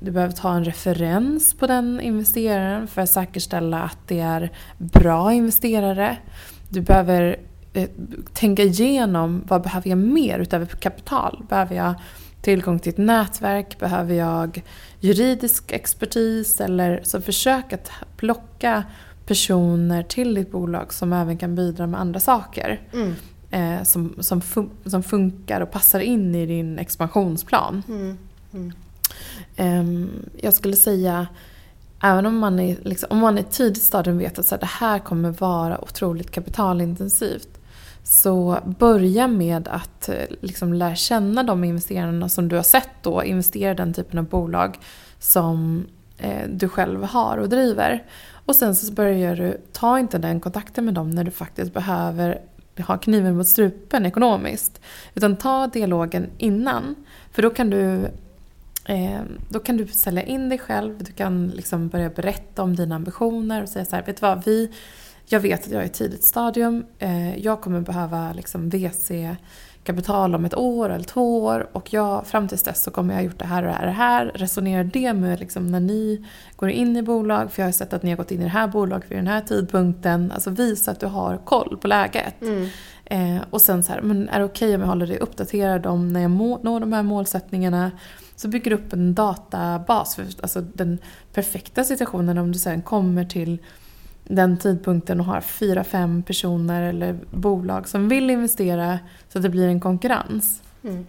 Du 0.00 0.10
behöver 0.10 0.34
ta 0.34 0.54
en 0.54 0.64
referens 0.64 1.54
på 1.54 1.66
den 1.66 2.00
investeraren 2.00 2.86
för 2.86 3.02
att 3.02 3.10
säkerställa 3.10 3.82
att 3.82 3.98
det 4.06 4.20
är 4.20 4.52
bra 4.78 5.32
investerare. 5.32 6.16
Du 6.68 6.80
behöver 6.80 7.36
eh, 7.72 7.88
tänka 8.32 8.62
igenom 8.62 9.44
vad 9.46 9.62
behöver 9.62 9.88
jag 9.88 9.98
mer 9.98 10.38
utöver 10.38 10.66
kapital? 10.66 11.44
Behöver 11.48 11.76
jag 11.76 11.94
tillgång 12.42 12.78
till 12.78 12.92
ett 12.92 12.98
nätverk? 12.98 13.78
Behöver 13.78 14.14
jag 14.14 14.62
juridisk 15.00 15.72
expertis? 15.72 16.60
Eller 16.60 17.00
så 17.02 17.20
försök 17.20 17.72
att 17.72 17.90
plocka 18.16 18.84
personer 19.28 20.02
till 20.02 20.34
ditt 20.34 20.50
bolag 20.50 20.92
som 20.92 21.12
även 21.12 21.38
kan 21.38 21.54
bidra 21.54 21.86
med 21.86 22.00
andra 22.00 22.20
saker. 22.20 22.80
Mm. 22.92 23.14
Eh, 23.50 23.84
som, 23.84 24.14
som, 24.20 24.40
fun 24.40 24.70
som 24.86 25.02
funkar 25.02 25.60
och 25.60 25.70
passar 25.70 26.00
in 26.00 26.34
i 26.34 26.46
din 26.46 26.78
expansionsplan. 26.78 27.82
Mm. 27.88 28.18
Mm. 28.52 28.72
Eh, 29.56 30.08
jag 30.42 30.54
skulle 30.54 30.76
säga, 30.76 31.26
även 32.02 32.26
om 32.26 32.38
man 32.38 32.60
i 32.60 32.78
liksom, 32.82 33.08
om 33.10 33.18
man 33.18 33.38
i 33.38 33.42
tidigt 33.42 33.82
stadium 33.82 34.18
vet 34.18 34.38
att 34.38 34.46
så 34.46 34.54
här, 34.54 34.60
det 34.60 34.66
här 34.66 34.98
kommer 34.98 35.30
vara 35.30 35.80
otroligt 35.80 36.30
kapitalintensivt. 36.30 37.48
Så 38.02 38.58
börja 38.78 39.28
med 39.28 39.68
att 39.68 40.08
eh, 40.08 40.14
liksom 40.40 40.72
lära 40.72 40.94
känna 40.94 41.42
de 41.42 41.64
investerarna 41.64 42.28
som 42.28 42.48
du 42.48 42.56
har 42.56 42.62
sett 42.62 42.90
då 43.02 43.24
investera 43.24 43.70
i 43.70 43.74
den 43.74 43.94
typen 43.94 44.18
av 44.18 44.24
bolag 44.24 44.78
som 45.18 45.86
eh, 46.18 46.48
du 46.48 46.68
själv 46.68 47.04
har 47.04 47.38
och 47.38 47.48
driver. 47.48 48.04
Och 48.48 48.56
sen 48.56 48.76
så 48.76 48.92
börjar 48.92 49.36
du, 49.36 49.60
ta 49.72 49.98
inte 49.98 50.18
den 50.18 50.40
kontakten 50.40 50.84
med 50.84 50.94
dem 50.94 51.10
när 51.10 51.24
du 51.24 51.30
faktiskt 51.30 51.72
behöver 51.72 52.40
ha 52.86 52.98
kniven 52.98 53.36
mot 53.36 53.46
strupen 53.46 54.06
ekonomiskt. 54.06 54.80
Utan 55.14 55.36
ta 55.36 55.66
dialogen 55.66 56.30
innan. 56.38 56.94
För 57.32 57.42
då 57.42 57.50
kan 57.50 57.70
du 57.70 58.10
eh, 58.84 59.20
då 59.48 59.58
kan 59.60 59.76
du 59.76 59.86
sälja 59.86 60.22
in 60.22 60.48
dig 60.48 60.58
själv, 60.58 61.04
du 61.04 61.12
kan 61.12 61.48
liksom 61.48 61.88
börja 61.88 62.10
berätta 62.10 62.62
om 62.62 62.76
dina 62.76 62.96
ambitioner 62.96 63.62
och 63.62 63.68
säga 63.68 63.84
så 63.84 63.96
här, 63.96 64.02
vet 64.02 64.16
du 64.16 64.26
vad, 64.26 64.44
vi, 64.44 64.72
jag 65.26 65.40
vet 65.40 65.64
att 65.64 65.70
jag 65.70 65.80
är 65.80 65.84
i 65.84 65.88
ett 65.88 65.94
tidigt 65.94 66.24
stadium, 66.24 66.84
eh, 66.98 67.38
jag 67.38 67.60
kommer 67.60 67.80
behöva 67.80 68.32
liksom 68.32 68.70
VC 68.70 69.10
kapital 69.88 70.34
om 70.34 70.44
ett 70.44 70.56
år 70.56 70.90
eller 70.90 71.04
två 71.04 71.44
år 71.44 71.68
och 71.72 71.92
jag, 71.92 72.26
fram 72.26 72.48
tills 72.48 72.62
dess 72.62 72.82
så 72.82 72.90
kommer 72.90 73.14
jag 73.14 73.20
ha 73.20 73.24
gjort 73.24 73.38
det 73.38 73.44
här 73.44 73.62
och 73.62 73.68
det 73.68 73.74
här 73.74 73.80
och 73.80 73.86
det 73.86 73.92
här. 73.92 74.32
Resonera 74.34 74.84
det 74.84 75.12
med 75.12 75.40
liksom 75.40 75.66
när 75.66 75.80
ni 75.80 76.24
går 76.56 76.70
in 76.70 76.96
i 76.96 77.02
bolag, 77.02 77.52
för 77.52 77.62
jag 77.62 77.66
har 77.66 77.72
sett 77.72 77.92
att 77.92 78.02
ni 78.02 78.10
har 78.10 78.16
gått 78.16 78.30
in 78.30 78.40
i 78.40 78.44
det 78.44 78.50
här 78.50 78.68
bolaget 78.68 79.10
vid 79.10 79.18
den 79.18 79.26
här 79.26 79.40
tidpunkten. 79.40 80.32
Alltså 80.32 80.50
visa 80.50 80.90
att 80.90 81.00
du 81.00 81.06
har 81.06 81.36
koll 81.36 81.78
på 81.80 81.86
läget. 81.86 82.42
Mm. 82.42 82.68
Eh, 83.04 83.42
och 83.50 83.60
sen 83.60 83.82
så 83.82 83.92
här, 83.92 84.00
men 84.00 84.28
är 84.28 84.38
det 84.38 84.44
okej 84.44 84.66
okay 84.66 84.74
om 84.74 84.80
jag 84.80 84.88
håller 84.88 85.06
dig 85.06 85.18
uppdaterad 85.18 85.86
om 85.86 86.08
när 86.08 86.20
jag 86.20 86.30
må, 86.30 86.58
når 86.62 86.80
de 86.80 86.92
här 86.92 87.02
målsättningarna? 87.02 87.90
Så 88.36 88.48
bygger 88.48 88.70
du 88.70 88.76
upp 88.76 88.92
en 88.92 89.14
databas 89.14 90.16
för 90.16 90.26
alltså 90.42 90.60
den 90.60 90.98
perfekta 91.32 91.84
situationen 91.84 92.38
om 92.38 92.52
du 92.52 92.58
sen 92.58 92.82
kommer 92.82 93.24
till 93.24 93.58
den 94.28 94.58
tidpunkten 94.58 95.20
och 95.20 95.26
har 95.26 95.40
fyra, 95.40 95.84
fem 95.84 96.22
personer 96.22 96.82
eller 96.82 97.18
bolag 97.30 97.88
som 97.88 98.08
vill 98.08 98.30
investera 98.30 98.98
så 99.28 99.38
att 99.38 99.42
det 99.42 99.50
blir 99.50 99.68
en 99.68 99.80
konkurrens. 99.80 100.62
Mm. 100.84 101.06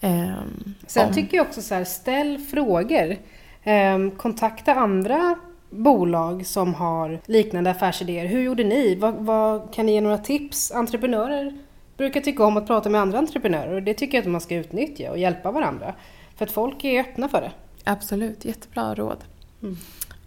Um, 0.00 0.74
Sen 0.86 1.08
om... 1.08 1.14
tycker 1.14 1.36
jag 1.36 1.46
också 1.46 1.62
så 1.62 1.74
här, 1.74 1.84
ställ 1.84 2.38
frågor. 2.38 3.16
Um, 3.64 4.10
kontakta 4.10 4.74
andra 4.74 5.38
bolag 5.70 6.46
som 6.46 6.74
har 6.74 7.20
liknande 7.26 7.70
affärsidéer. 7.70 8.26
Hur 8.26 8.40
gjorde 8.40 8.64
ni? 8.64 8.94
Vad, 8.94 9.14
vad, 9.14 9.74
kan 9.74 9.86
ni 9.86 9.92
ge 9.92 10.00
några 10.00 10.18
tips? 10.18 10.72
Entreprenörer 10.72 11.58
brukar 11.96 12.20
tycka 12.20 12.44
om 12.44 12.56
att 12.56 12.66
prata 12.66 12.90
med 12.90 13.00
andra 13.00 13.18
entreprenörer 13.18 13.74
och 13.74 13.82
det 13.82 13.94
tycker 13.94 14.18
jag 14.18 14.22
att 14.22 14.30
man 14.30 14.40
ska 14.40 14.54
utnyttja 14.54 15.10
och 15.10 15.18
hjälpa 15.18 15.50
varandra. 15.50 15.94
För 16.36 16.44
att 16.44 16.50
folk 16.50 16.84
är 16.84 17.00
öppna 17.00 17.28
för 17.28 17.40
det. 17.40 17.52
Absolut, 17.84 18.44
jättebra 18.44 18.94
råd. 18.94 19.24
Mm. 19.62 19.76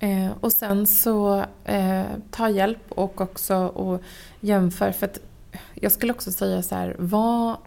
Eh, 0.04 0.32
och 0.40 0.52
sen 0.52 0.88
så 0.88 1.46
eh, 1.64 2.06
ta 2.32 2.50
hjälp 2.50 2.92
och 2.92 3.22
också 3.22 3.56
och 3.56 4.02
jämför. 4.40 4.92
För 4.92 5.06
att 5.06 5.20
jag 5.74 5.92
skulle 5.92 6.14
också 6.14 6.32
säga 6.32 6.62
så 6.62 6.76
här, 6.76 6.96
var 7.00 7.58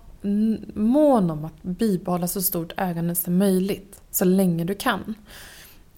mån 0.74 1.30
om 1.30 1.44
att 1.44 1.62
bibehålla 1.62 2.28
så 2.28 2.42
stort 2.42 2.72
ägande 2.76 3.14
som 3.14 3.38
möjligt 3.38 4.00
så 4.10 4.24
länge 4.24 4.64
du 4.64 4.74
kan. 4.74 5.14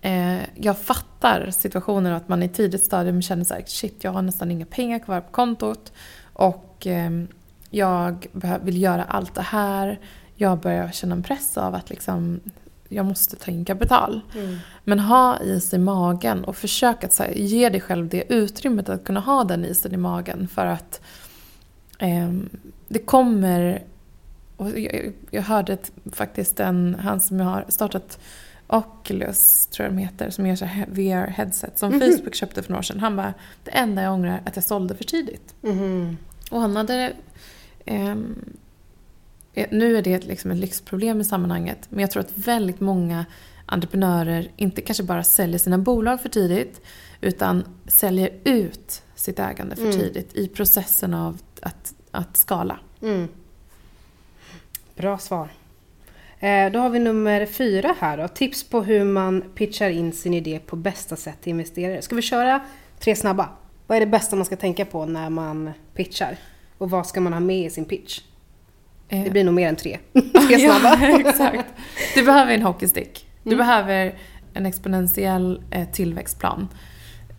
Eh, 0.00 0.38
jag 0.54 0.78
fattar 0.78 1.50
situationen 1.50 2.12
att 2.12 2.28
man 2.28 2.42
i 2.42 2.48
tidigt 2.48 2.84
stadium 2.84 3.22
känner 3.22 3.44
så 3.44 3.54
här, 3.54 3.64
shit 3.66 4.04
jag 4.04 4.12
har 4.12 4.22
nästan 4.22 4.50
inga 4.50 4.66
pengar 4.66 4.98
kvar 4.98 5.20
på 5.20 5.30
kontot 5.30 5.92
och 6.32 6.86
eh, 6.86 7.10
jag 7.70 8.26
vill 8.62 8.82
göra 8.82 9.04
allt 9.04 9.34
det 9.34 9.42
här. 9.42 10.00
Jag 10.34 10.58
börjar 10.58 10.90
känna 10.90 11.14
en 11.14 11.22
press 11.22 11.58
av 11.58 11.74
att 11.74 11.90
liksom 11.90 12.40
jag 12.88 13.06
måste 13.06 13.36
ta 13.36 13.50
in 13.50 13.64
kapital. 13.64 14.20
Mm. 14.34 14.58
Men 14.84 14.98
ha 14.98 15.40
is 15.42 15.74
i 15.74 15.78
magen 15.78 16.44
och 16.44 16.56
försök 16.56 17.04
att 17.04 17.18
här, 17.18 17.32
ge 17.34 17.68
dig 17.68 17.80
själv 17.80 18.08
det 18.08 18.32
utrymmet 18.32 18.88
att 18.88 19.04
kunna 19.04 19.20
ha 19.20 19.44
den 19.44 19.64
isen 19.64 19.94
i 19.94 19.96
magen 19.96 20.48
för 20.48 20.66
att 20.66 21.00
eh, 21.98 22.32
det 22.88 22.98
kommer... 22.98 23.82
Och 24.56 24.78
jag, 24.78 25.12
jag 25.30 25.42
hörde 25.42 25.72
ett, 25.72 25.92
faktiskt 26.12 26.60
en, 26.60 26.96
han 27.00 27.20
som 27.20 27.40
har 27.40 27.64
startat 27.68 28.18
Oculus, 28.66 29.66
tror 29.66 29.86
jag 29.86 29.94
de 29.94 29.98
heter, 29.98 30.30
som 30.30 30.46
gör 30.46 30.56
så 30.56 30.64
VR-headset 30.64 31.78
som 31.78 31.92
mm. 31.92 32.10
Facebook 32.10 32.34
köpte 32.34 32.62
för 32.62 32.70
några 32.70 32.78
år 32.78 32.82
sedan. 32.82 33.00
Han 33.00 33.16
bara, 33.16 33.34
det 33.64 33.70
enda 33.70 34.02
jag 34.02 34.12
ångrar 34.14 34.32
är 34.32 34.48
att 34.48 34.56
jag 34.56 34.64
sålde 34.64 34.94
för 34.94 35.04
tidigt. 35.04 35.54
Mm. 35.62 36.16
Och 36.50 36.60
han 36.60 36.76
hade 36.76 37.12
Eh, 37.88 38.16
nu 39.54 39.96
är 39.96 40.02
det 40.02 40.26
liksom 40.26 40.50
ett 40.50 40.58
lyxproblem 40.58 41.20
i 41.20 41.24
sammanhanget, 41.24 41.78
men 41.88 42.00
jag 42.00 42.10
tror 42.10 42.20
att 42.20 42.38
väldigt 42.38 42.80
många 42.80 43.26
entreprenörer 43.66 44.50
inte 44.56 44.80
kanske 44.80 45.02
bara 45.02 45.24
säljer 45.24 45.58
sina 45.58 45.78
bolag 45.78 46.22
för 46.22 46.28
tidigt, 46.28 46.80
utan 47.20 47.64
säljer 47.86 48.30
ut 48.44 49.02
sitt 49.14 49.38
ägande 49.38 49.76
för 49.76 49.84
mm. 49.84 49.98
tidigt 49.98 50.34
i 50.36 50.48
processen 50.48 51.14
av 51.14 51.38
att, 51.62 51.94
att 52.10 52.36
skala. 52.36 52.78
Mm. 53.02 53.28
Bra 54.96 55.18
svar. 55.18 55.48
Eh, 56.38 56.72
då 56.72 56.78
har 56.78 56.90
vi 56.90 56.98
nummer 56.98 57.46
fyra 57.46 57.94
här 57.98 58.18
då. 58.18 58.28
Tips 58.28 58.64
på 58.64 58.82
hur 58.82 59.04
man 59.04 59.44
pitchar 59.54 59.90
in 59.90 60.12
sin 60.12 60.34
idé 60.34 60.60
på 60.66 60.76
bästa 60.76 61.16
sätt 61.16 61.40
till 61.40 61.50
investerare. 61.50 62.02
Ska 62.02 62.16
vi 62.16 62.22
köra 62.22 62.60
tre 62.98 63.16
snabba? 63.16 63.48
Vad 63.86 63.96
är 63.96 64.00
det 64.00 64.06
bästa 64.06 64.36
man 64.36 64.44
ska 64.44 64.56
tänka 64.56 64.84
på 64.84 65.06
när 65.06 65.30
man 65.30 65.70
pitchar? 65.94 66.36
Och 66.78 66.90
vad 66.90 67.06
ska 67.06 67.20
man 67.20 67.32
ha 67.32 67.40
med 67.40 67.66
i 67.66 67.70
sin 67.70 67.84
pitch? 67.84 68.20
Eh. 69.08 69.24
Det 69.24 69.30
blir 69.30 69.44
nog 69.44 69.54
mer 69.54 69.68
än 69.68 69.76
tre. 69.76 69.98
tre 70.48 70.58
snabba. 70.58 70.98
ja, 71.00 71.20
exakt. 71.28 71.66
Du 72.14 72.24
behöver 72.24 72.54
en 72.54 72.62
hockeystick. 72.62 73.26
Du 73.42 73.50
mm. 73.54 73.58
behöver 73.58 74.14
en 74.54 74.66
exponentiell 74.66 75.62
eh, 75.70 75.88
tillväxtplan. 75.90 76.68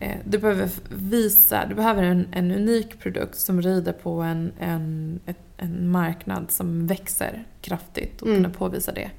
Eh, 0.00 0.16
du 0.24 0.38
behöver 0.38 0.68
visa, 0.88 1.66
du 1.68 1.74
behöver 1.74 2.02
en, 2.02 2.28
en 2.32 2.50
unik 2.50 2.98
produkt 2.98 3.36
som 3.36 3.62
rider 3.62 3.92
på 3.92 4.20
en, 4.20 4.52
en, 4.60 5.20
en 5.56 5.90
marknad 5.90 6.50
som 6.50 6.86
växer 6.86 7.44
kraftigt 7.60 8.22
och 8.22 8.28
mm. 8.28 8.42
kunna 8.42 8.54
påvisa 8.54 8.92
det. 8.92 9.10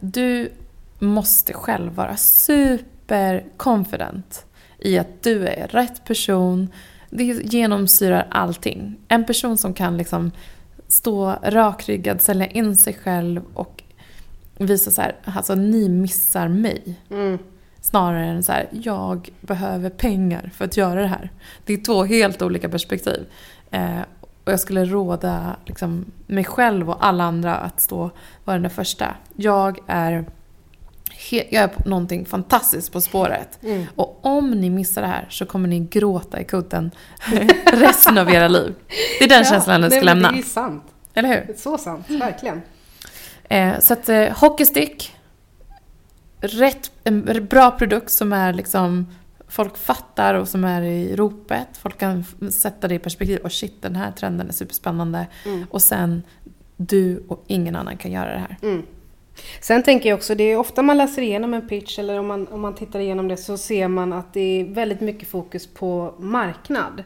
Du 0.00 0.52
måste 0.98 1.52
själv 1.52 1.92
vara 1.92 2.16
super 2.16 3.44
confident 3.56 4.46
i 4.78 4.98
att 4.98 5.22
du 5.22 5.46
är 5.46 5.68
rätt 5.68 6.04
person. 6.04 6.68
Det 7.10 7.24
genomsyrar 7.24 8.26
allting. 8.30 8.96
En 9.08 9.24
person 9.24 9.58
som 9.58 9.74
kan 9.74 9.96
liksom 9.96 10.30
stå 10.92 11.36
rakryggad, 11.42 12.20
sälja 12.20 12.46
in 12.46 12.76
sig 12.76 12.94
själv 12.94 13.42
och 13.54 13.82
visa 14.58 14.90
så 14.90 15.02
här, 15.02 15.14
alltså 15.24 15.54
ni 15.54 15.88
missar 15.88 16.48
mig. 16.48 17.00
Mm. 17.10 17.38
Snarare 17.80 18.26
än 18.26 18.42
så 18.42 18.52
här, 18.52 18.68
jag 18.70 19.30
behöver 19.40 19.90
pengar 19.90 20.50
för 20.54 20.64
att 20.64 20.76
göra 20.76 21.00
det 21.00 21.06
här. 21.06 21.30
Det 21.64 21.72
är 21.72 21.84
två 21.84 22.04
helt 22.04 22.42
olika 22.42 22.68
perspektiv. 22.68 23.26
Eh, 23.70 24.00
och 24.44 24.52
jag 24.52 24.60
skulle 24.60 24.84
råda 24.84 25.56
liksom, 25.66 26.04
mig 26.26 26.44
själv 26.44 26.90
och 26.90 27.06
alla 27.06 27.24
andra 27.24 27.56
att 27.56 27.80
stå 27.80 28.10
vara 28.44 28.58
den 28.58 28.70
första. 28.70 29.14
Jag 29.36 29.78
är, 29.86 30.24
jag 31.30 31.52
är 31.52 31.68
på 31.68 31.88
någonting 31.88 32.26
fantastiskt 32.26 32.92
på 32.92 33.00
spåret. 33.00 33.58
Mm. 33.62 33.86
Och 33.96 34.18
om 34.22 34.50
ni 34.50 34.70
missar 34.70 35.02
det 35.02 35.08
här 35.08 35.26
så 35.30 35.46
kommer 35.46 35.68
ni 35.68 35.80
gråta 35.80 36.40
i 36.40 36.44
kudden 36.44 36.90
resten 37.64 38.18
av 38.18 38.30
era 38.30 38.48
liv. 38.48 38.74
Det 39.18 39.24
är 39.24 39.28
den 39.28 39.38
ja, 39.38 39.50
känslan 39.50 39.80
du 39.80 39.90
ska 39.90 40.00
lämna. 40.00 40.32
Det 40.32 40.38
är 40.38 40.42
sant. 40.42 40.84
Eller 41.14 41.28
hur? 41.28 41.54
Så 41.56 41.78
sant, 41.78 42.10
verkligen. 42.10 42.62
Eh, 43.44 43.78
så 43.78 43.92
att 43.92 44.08
eh, 44.08 44.28
hockeystick, 44.28 45.16
rätt, 46.40 46.90
en 47.04 47.46
bra 47.50 47.70
produkt 47.70 48.10
som 48.10 48.32
är 48.32 48.52
liksom 48.52 49.06
folk 49.48 49.76
fattar 49.76 50.34
och 50.34 50.48
som 50.48 50.64
är 50.64 50.82
i 50.82 51.16
ropet. 51.16 51.68
Folk 51.72 51.98
kan 51.98 52.24
sätta 52.50 52.88
det 52.88 52.94
i 52.94 52.98
perspektiv. 52.98 53.38
Och 53.38 53.52
shit, 53.52 53.82
den 53.82 53.96
här 53.96 54.12
trenden 54.12 54.48
är 54.48 54.52
superspännande. 54.52 55.26
Mm. 55.44 55.66
Och 55.70 55.82
sen, 55.82 56.22
du 56.76 57.24
och 57.28 57.44
ingen 57.46 57.76
annan 57.76 57.96
kan 57.96 58.12
göra 58.12 58.32
det 58.32 58.38
här. 58.38 58.58
Mm. 58.62 58.82
Sen 59.60 59.82
tänker 59.82 60.08
jag 60.08 60.16
också, 60.16 60.34
det 60.34 60.44
är 60.44 60.56
ofta 60.56 60.82
man 60.82 60.98
läser 60.98 61.22
igenom 61.22 61.54
en 61.54 61.68
pitch 61.68 61.98
eller 61.98 62.18
om 62.18 62.26
man, 62.26 62.46
om 62.46 62.60
man 62.60 62.74
tittar 62.74 63.00
igenom 63.00 63.28
det 63.28 63.36
så 63.36 63.56
ser 63.56 63.88
man 63.88 64.12
att 64.12 64.34
det 64.34 64.60
är 64.60 64.64
väldigt 64.64 65.00
mycket 65.00 65.28
fokus 65.28 65.66
på 65.66 66.14
marknad. 66.18 67.02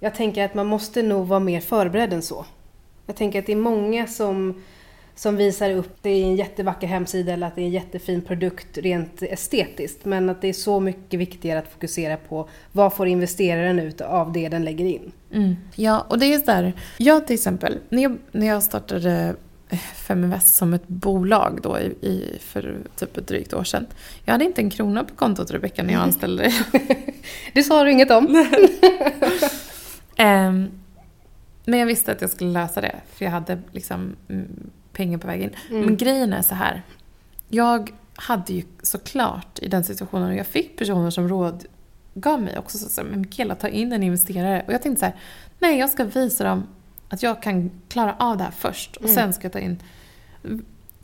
Jag 0.00 0.14
tänker 0.14 0.44
att 0.44 0.54
man 0.54 0.66
måste 0.66 1.02
nog 1.02 1.26
vara 1.26 1.40
mer 1.40 1.60
förberedd 1.60 2.12
än 2.12 2.22
så. 2.22 2.46
Jag 3.06 3.16
tänker 3.16 3.38
att 3.38 3.46
det 3.46 3.52
är 3.52 3.56
många 3.56 4.06
som, 4.06 4.62
som 5.14 5.36
visar 5.36 5.70
upp 5.70 5.96
det 6.02 6.10
i 6.10 6.22
en 6.22 6.36
jättevacker 6.36 6.86
hemsida 6.86 7.32
eller 7.32 7.46
att 7.46 7.54
det 7.54 7.60
är 7.60 7.66
en 7.66 7.70
jättefin 7.70 8.22
produkt 8.22 8.78
rent 8.78 9.22
estetiskt. 9.22 10.04
Men 10.04 10.30
att 10.30 10.40
det 10.40 10.48
är 10.48 10.52
så 10.52 10.80
mycket 10.80 11.20
viktigare 11.20 11.58
att 11.58 11.72
fokusera 11.72 12.16
på 12.16 12.48
vad 12.72 12.94
får 12.94 13.08
investeraren 13.08 13.78
ut 13.78 14.00
av 14.00 14.32
det 14.32 14.48
den 14.48 14.64
lägger 14.64 14.84
in. 14.84 15.12
Mm. 15.32 15.56
Ja, 15.74 16.06
och 16.08 16.18
det 16.18 16.34
är 16.34 16.46
där. 16.46 16.72
Jag 16.98 17.26
till 17.26 17.34
exempel, 17.34 17.78
när 17.88 18.02
jag, 18.02 18.18
när 18.32 18.46
jag 18.46 18.62
startade 18.62 19.34
Feminvest 19.94 20.54
som 20.54 20.74
ett 20.74 20.88
bolag 20.88 21.60
då 21.62 21.78
i, 21.78 21.84
i, 21.84 22.38
för 22.40 22.78
typ 22.96 23.16
ett 23.16 23.28
drygt 23.28 23.54
år 23.54 23.64
sedan. 23.64 23.86
Jag 24.24 24.32
hade 24.32 24.44
inte 24.44 24.60
en 24.60 24.70
krona 24.70 25.04
på 25.04 25.14
kontot 25.14 25.50
Rebecka 25.50 25.82
när 25.82 25.92
jag 25.92 26.02
anställde 26.02 26.42
dig. 26.42 26.54
det 27.52 27.62
sa 27.62 27.84
du 27.84 27.90
inget 27.90 28.10
om. 28.10 28.26
um, 30.18 30.70
men 31.64 31.78
jag 31.78 31.86
visste 31.86 32.12
att 32.12 32.20
jag 32.20 32.30
skulle 32.30 32.50
lösa 32.50 32.80
det 32.80 32.94
för 33.14 33.24
jag 33.24 33.32
hade 33.32 33.58
liksom 33.72 34.16
mm, 34.28 34.70
pengar 34.92 35.18
på 35.18 35.26
väg 35.26 35.42
in. 35.42 35.50
Mm. 35.70 35.86
Men 35.86 35.96
grejen 35.96 36.32
är 36.32 36.42
så 36.42 36.54
här. 36.54 36.82
Jag 37.48 37.92
hade 38.14 38.52
ju 38.52 38.62
såklart 38.82 39.58
i 39.62 39.68
den 39.68 39.84
situationen, 39.84 40.28
och 40.28 40.36
jag 40.36 40.46
fick 40.46 40.78
personer 40.78 41.10
som 41.10 41.28
rådgav 41.28 42.42
mig 42.42 42.58
också, 42.58 42.78
så 42.78 43.00
att 43.00 43.06
Mikaela 43.06 43.54
ta 43.54 43.68
in 43.68 43.92
en 43.92 44.02
investerare. 44.02 44.64
Och 44.66 44.72
jag 44.72 44.82
tänkte 44.82 45.00
så 45.00 45.06
här, 45.06 45.14
nej 45.58 45.78
jag 45.78 45.90
ska 45.90 46.04
visa 46.04 46.44
dem 46.44 46.66
att 47.08 47.22
jag 47.22 47.42
kan 47.42 47.70
klara 47.88 48.16
av 48.18 48.36
det 48.36 48.44
här 48.44 48.50
först 48.50 48.96
och 48.96 49.02
mm. 49.02 49.14
sen 49.14 49.32
ska 49.32 49.44
jag 49.44 49.52
ta 49.52 49.58
in 49.58 49.82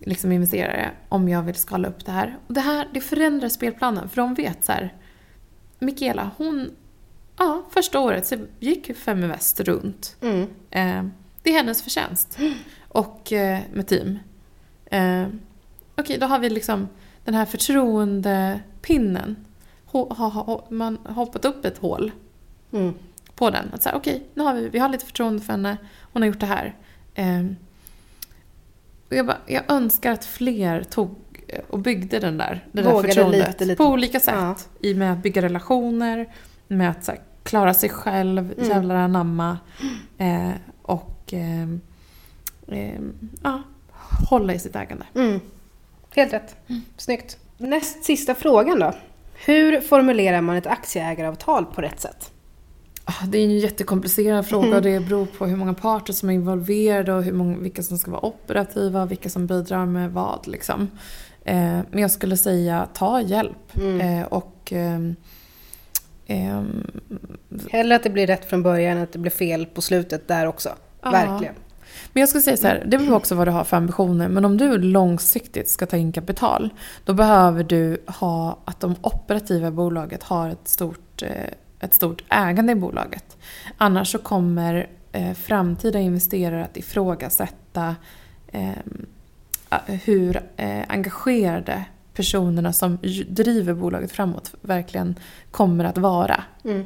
liksom 0.01 0.33
investerare 0.33 0.91
om 1.09 1.29
jag 1.29 1.43
vill 1.43 1.55
skala 1.55 1.89
upp 1.89 2.05
det 2.05 2.13
här. 2.13 2.39
Och 2.47 2.55
det 2.55 2.61
här 2.61 2.89
det 2.93 3.01
förändrar 3.01 3.49
spelplanen 3.49 4.09
för 4.09 4.17
de 4.17 4.35
vet 4.35 4.65
så 4.65 4.73
här. 4.73 4.95
Mikaela, 5.79 6.31
hon... 6.37 6.71
Ja, 7.37 7.63
första 7.71 8.01
året 8.01 8.27
så 8.27 8.37
gick 8.59 8.97
Feminvest 8.97 9.61
runt. 9.61 10.17
Mm. 10.21 10.43
Eh, 10.71 11.05
det 11.43 11.51
är 11.51 11.55
hennes 11.55 11.83
förtjänst. 11.83 12.39
Mm. 12.39 12.55
Och 12.89 13.33
eh, 13.33 13.61
med 13.73 13.87
team. 13.87 14.19
Eh, 14.87 15.23
Okej, 15.23 15.37
okay, 15.97 16.19
då 16.19 16.27
har 16.27 16.39
vi 16.39 16.51
liksom 16.51 16.89
den 17.25 17.35
här 17.35 17.47
förtroendepinnen. 17.47 19.37
Ho, 19.85 20.15
ha, 20.15 20.29
ha, 20.29 20.67
man 20.71 20.99
har 21.05 21.15
hoppat 21.15 21.45
upp 21.45 21.65
ett 21.65 21.79
hål. 21.79 22.13
Mm 22.73 22.95
på 23.41 23.51
den. 23.51 23.71
Att 23.75 23.83
säga, 23.83 23.97
okej, 23.97 24.15
okay, 24.15 24.27
nu 24.35 24.43
har 24.43 24.55
vi, 24.55 24.69
vi 24.69 24.79
har 24.79 24.89
lite 24.89 25.07
förtroende 25.07 25.43
för 25.43 25.53
henne, 25.53 25.77
hon 26.13 26.23
har 26.23 26.27
gjort 26.27 26.41
det 26.41 26.47
här. 26.47 26.75
Um, 27.19 27.57
och 29.09 29.17
jag, 29.17 29.27
bara, 29.27 29.39
jag 29.47 29.63
önskar 29.69 30.13
att 30.13 30.25
fler 30.25 30.83
tog 30.83 31.11
eh, 31.49 31.61
och 31.69 31.79
byggde 31.79 32.19
den 32.19 32.39
där, 32.39 32.67
det 32.73 32.83
där 32.83 33.03
förtroendet 33.03 33.49
lite, 33.49 33.65
lite. 33.65 33.77
på 33.77 33.85
olika 33.85 34.21
sätt. 34.21 34.35
Ja. 34.35 34.57
I 34.81 34.95
med 34.95 35.13
att 35.13 35.23
bygga 35.23 35.43
relationer, 35.43 36.33
med 36.69 36.91
att 36.91 37.09
här, 37.09 37.21
klara 37.43 37.75
sig 37.75 37.89
själv, 37.89 38.53
mm. 38.53 38.69
jävlar 38.69 38.95
anamma 38.95 39.59
eh, 40.19 40.51
och 40.83 41.35
eh, 41.35 41.69
eh, 42.79 43.01
ja, 43.43 43.63
hålla 44.31 44.55
i 44.55 44.59
sitt 44.59 44.77
ägande. 44.77 45.05
Mm. 45.15 45.41
Helt 46.15 46.33
rätt. 46.33 46.57
Mm. 46.67 46.83
Snyggt. 46.97 47.39
Näst 47.59 48.05
sista 48.05 48.35
frågan 48.35 48.79
då. 48.79 48.93
Hur 49.45 49.81
formulerar 49.81 50.41
man 50.41 50.57
ett 50.57 50.67
aktieägaravtal 50.67 51.67
på 51.67 51.81
rätt 51.81 52.01
sätt? 52.01 52.33
Ah, 53.11 53.27
det 53.27 53.39
är 53.39 53.45
en 53.45 53.59
jättekomplicerad 53.59 54.47
fråga 54.47 54.69
och 54.69 54.87
mm. 54.87 54.93
det 54.93 55.01
beror 55.09 55.27
på 55.27 55.47
hur 55.47 55.57
många 55.57 55.75
parter 55.75 56.13
som 56.13 56.31
är 56.31 56.35
involverade 56.35 57.13
och 57.13 57.23
hur 57.23 57.33
många, 57.33 57.59
vilka 57.59 57.83
som 57.83 57.99
ska 57.99 58.11
vara 58.11 58.27
operativa 58.27 59.03
och 59.03 59.11
vilka 59.11 59.29
som 59.29 59.47
bidrar 59.47 59.87
med 59.87 60.13
vad. 60.13 60.47
Liksom. 60.47 60.91
Eh, 61.45 61.79
men 61.91 61.99
jag 61.99 62.11
skulle 62.11 62.37
säga 62.37 62.89
ta 62.95 63.21
hjälp. 63.21 63.77
Mm. 63.77 64.01
Eh, 64.01 64.27
och, 64.27 64.73
eh, 64.73 65.01
Hellre 67.71 67.97
att 67.97 68.03
det 68.03 68.11
blir 68.11 68.27
rätt 68.27 68.45
från 68.45 68.63
början 68.63 68.97
än 68.97 69.03
att 69.03 69.13
det 69.13 69.19
blir 69.19 69.31
fel 69.31 69.67
på 69.67 69.83
slutet 69.83 70.29
där 70.29 70.47
också. 70.47 70.69
Aha. 71.03 71.13
Verkligen. 71.13 71.55
Men 72.13 72.21
jag 72.21 72.29
skulle 72.29 72.43
säga 72.43 72.57
så 72.57 72.67
här, 72.67 72.85
det 72.87 72.99
beror 72.99 73.15
också 73.15 73.35
vad 73.35 73.47
du 73.47 73.51
har 73.51 73.65
för 73.65 73.77
ambitioner. 73.77 74.29
Men 74.29 74.45
om 74.45 74.57
du 74.57 74.79
långsiktigt 74.79 75.69
ska 75.69 75.87
ta 75.87 75.97
in 75.97 76.13
kapital, 76.13 76.71
då 77.05 77.13
behöver 77.15 77.65
du 77.65 78.03
ha 78.07 78.59
att 78.65 78.81
de 78.81 78.95
operativa 79.01 79.71
bolaget 79.71 80.23
har 80.23 80.49
ett 80.49 80.69
stort 80.69 81.23
eh, 81.23 81.29
ett 81.81 81.95
stort 81.95 82.25
ägande 82.29 82.73
i 82.73 82.75
bolaget. 82.75 83.37
Annars 83.77 84.13
så 84.13 84.19
kommer 84.19 84.89
eh, 85.13 85.33
framtida 85.33 85.99
investerare 85.99 86.65
att 86.65 86.77
ifrågasätta 86.77 87.97
eh, 88.49 88.73
hur 89.87 90.43
eh, 90.57 90.85
engagerade 90.89 91.85
personerna 92.15 92.73
som 92.73 92.99
driver 93.29 93.75
bolaget 93.75 94.13
framåt 94.13 94.55
verkligen 94.61 95.15
kommer 95.51 95.85
att 95.85 95.99
vara. 95.99 96.45
Mm. 96.65 96.85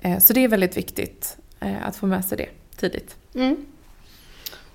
Eh, 0.00 0.18
så 0.18 0.32
det 0.32 0.44
är 0.44 0.48
väldigt 0.48 0.76
viktigt 0.76 1.38
eh, 1.60 1.86
att 1.86 1.96
få 1.96 2.06
med 2.06 2.24
sig 2.24 2.38
det 2.38 2.48
tidigt. 2.76 3.16
Mm. 3.34 3.56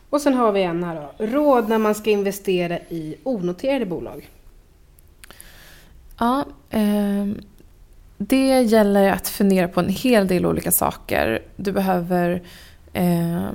Och 0.09 0.21
sen 0.21 0.33
har 0.33 0.51
vi 0.51 0.63
en 0.63 0.83
här 0.83 0.95
då. 0.95 1.25
Råd 1.25 1.69
när 1.69 1.77
man 1.77 1.95
ska 1.95 2.09
investera 2.09 2.79
i 2.79 3.15
onoterade 3.23 3.85
bolag. 3.85 4.29
Ja, 6.19 6.45
eh, 6.69 7.27
det 8.27 8.61
gäller 8.61 9.11
att 9.11 9.27
fundera 9.27 9.67
på 9.67 9.79
en 9.79 9.89
hel 9.89 10.27
del 10.27 10.45
olika 10.45 10.71
saker. 10.71 11.41
Du 11.55 11.71
behöver 11.71 12.43
eh, 12.93 13.49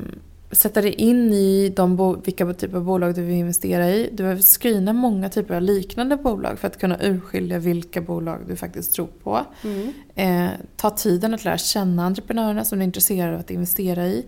sätta 0.51 0.81
dig 0.81 0.93
in 0.93 1.33
i 1.33 1.73
de 1.77 2.21
vilka 2.25 2.55
typer 2.55 2.77
av 2.77 2.85
bolag 2.85 3.15
du 3.15 3.23
vill 3.23 3.37
investera 3.37 3.89
i. 3.89 4.09
Du 4.13 4.23
behöver 4.23 4.43
screena 4.43 4.93
många 4.93 5.29
typer 5.29 5.55
av 5.55 5.63
liknande 5.63 6.17
bolag 6.17 6.59
för 6.59 6.69
att 6.69 6.79
kunna 6.79 6.99
urskilja 7.03 7.59
vilka 7.59 8.01
bolag 8.01 8.41
du 8.49 8.57
faktiskt 8.57 8.95
tror 8.95 9.09
på. 9.23 9.45
Mm. 9.65 9.93
Eh, 10.15 10.51
ta 10.77 10.91
tiden 10.91 11.35
att 11.35 11.45
lära 11.45 11.59
känna 11.59 12.07
entreprenörerna 12.07 12.65
som 12.65 12.79
du 12.79 12.83
är 12.83 12.87
intresserad 12.87 13.35
av 13.35 13.41
att 13.41 13.51
investera 13.51 14.07
i. 14.07 14.27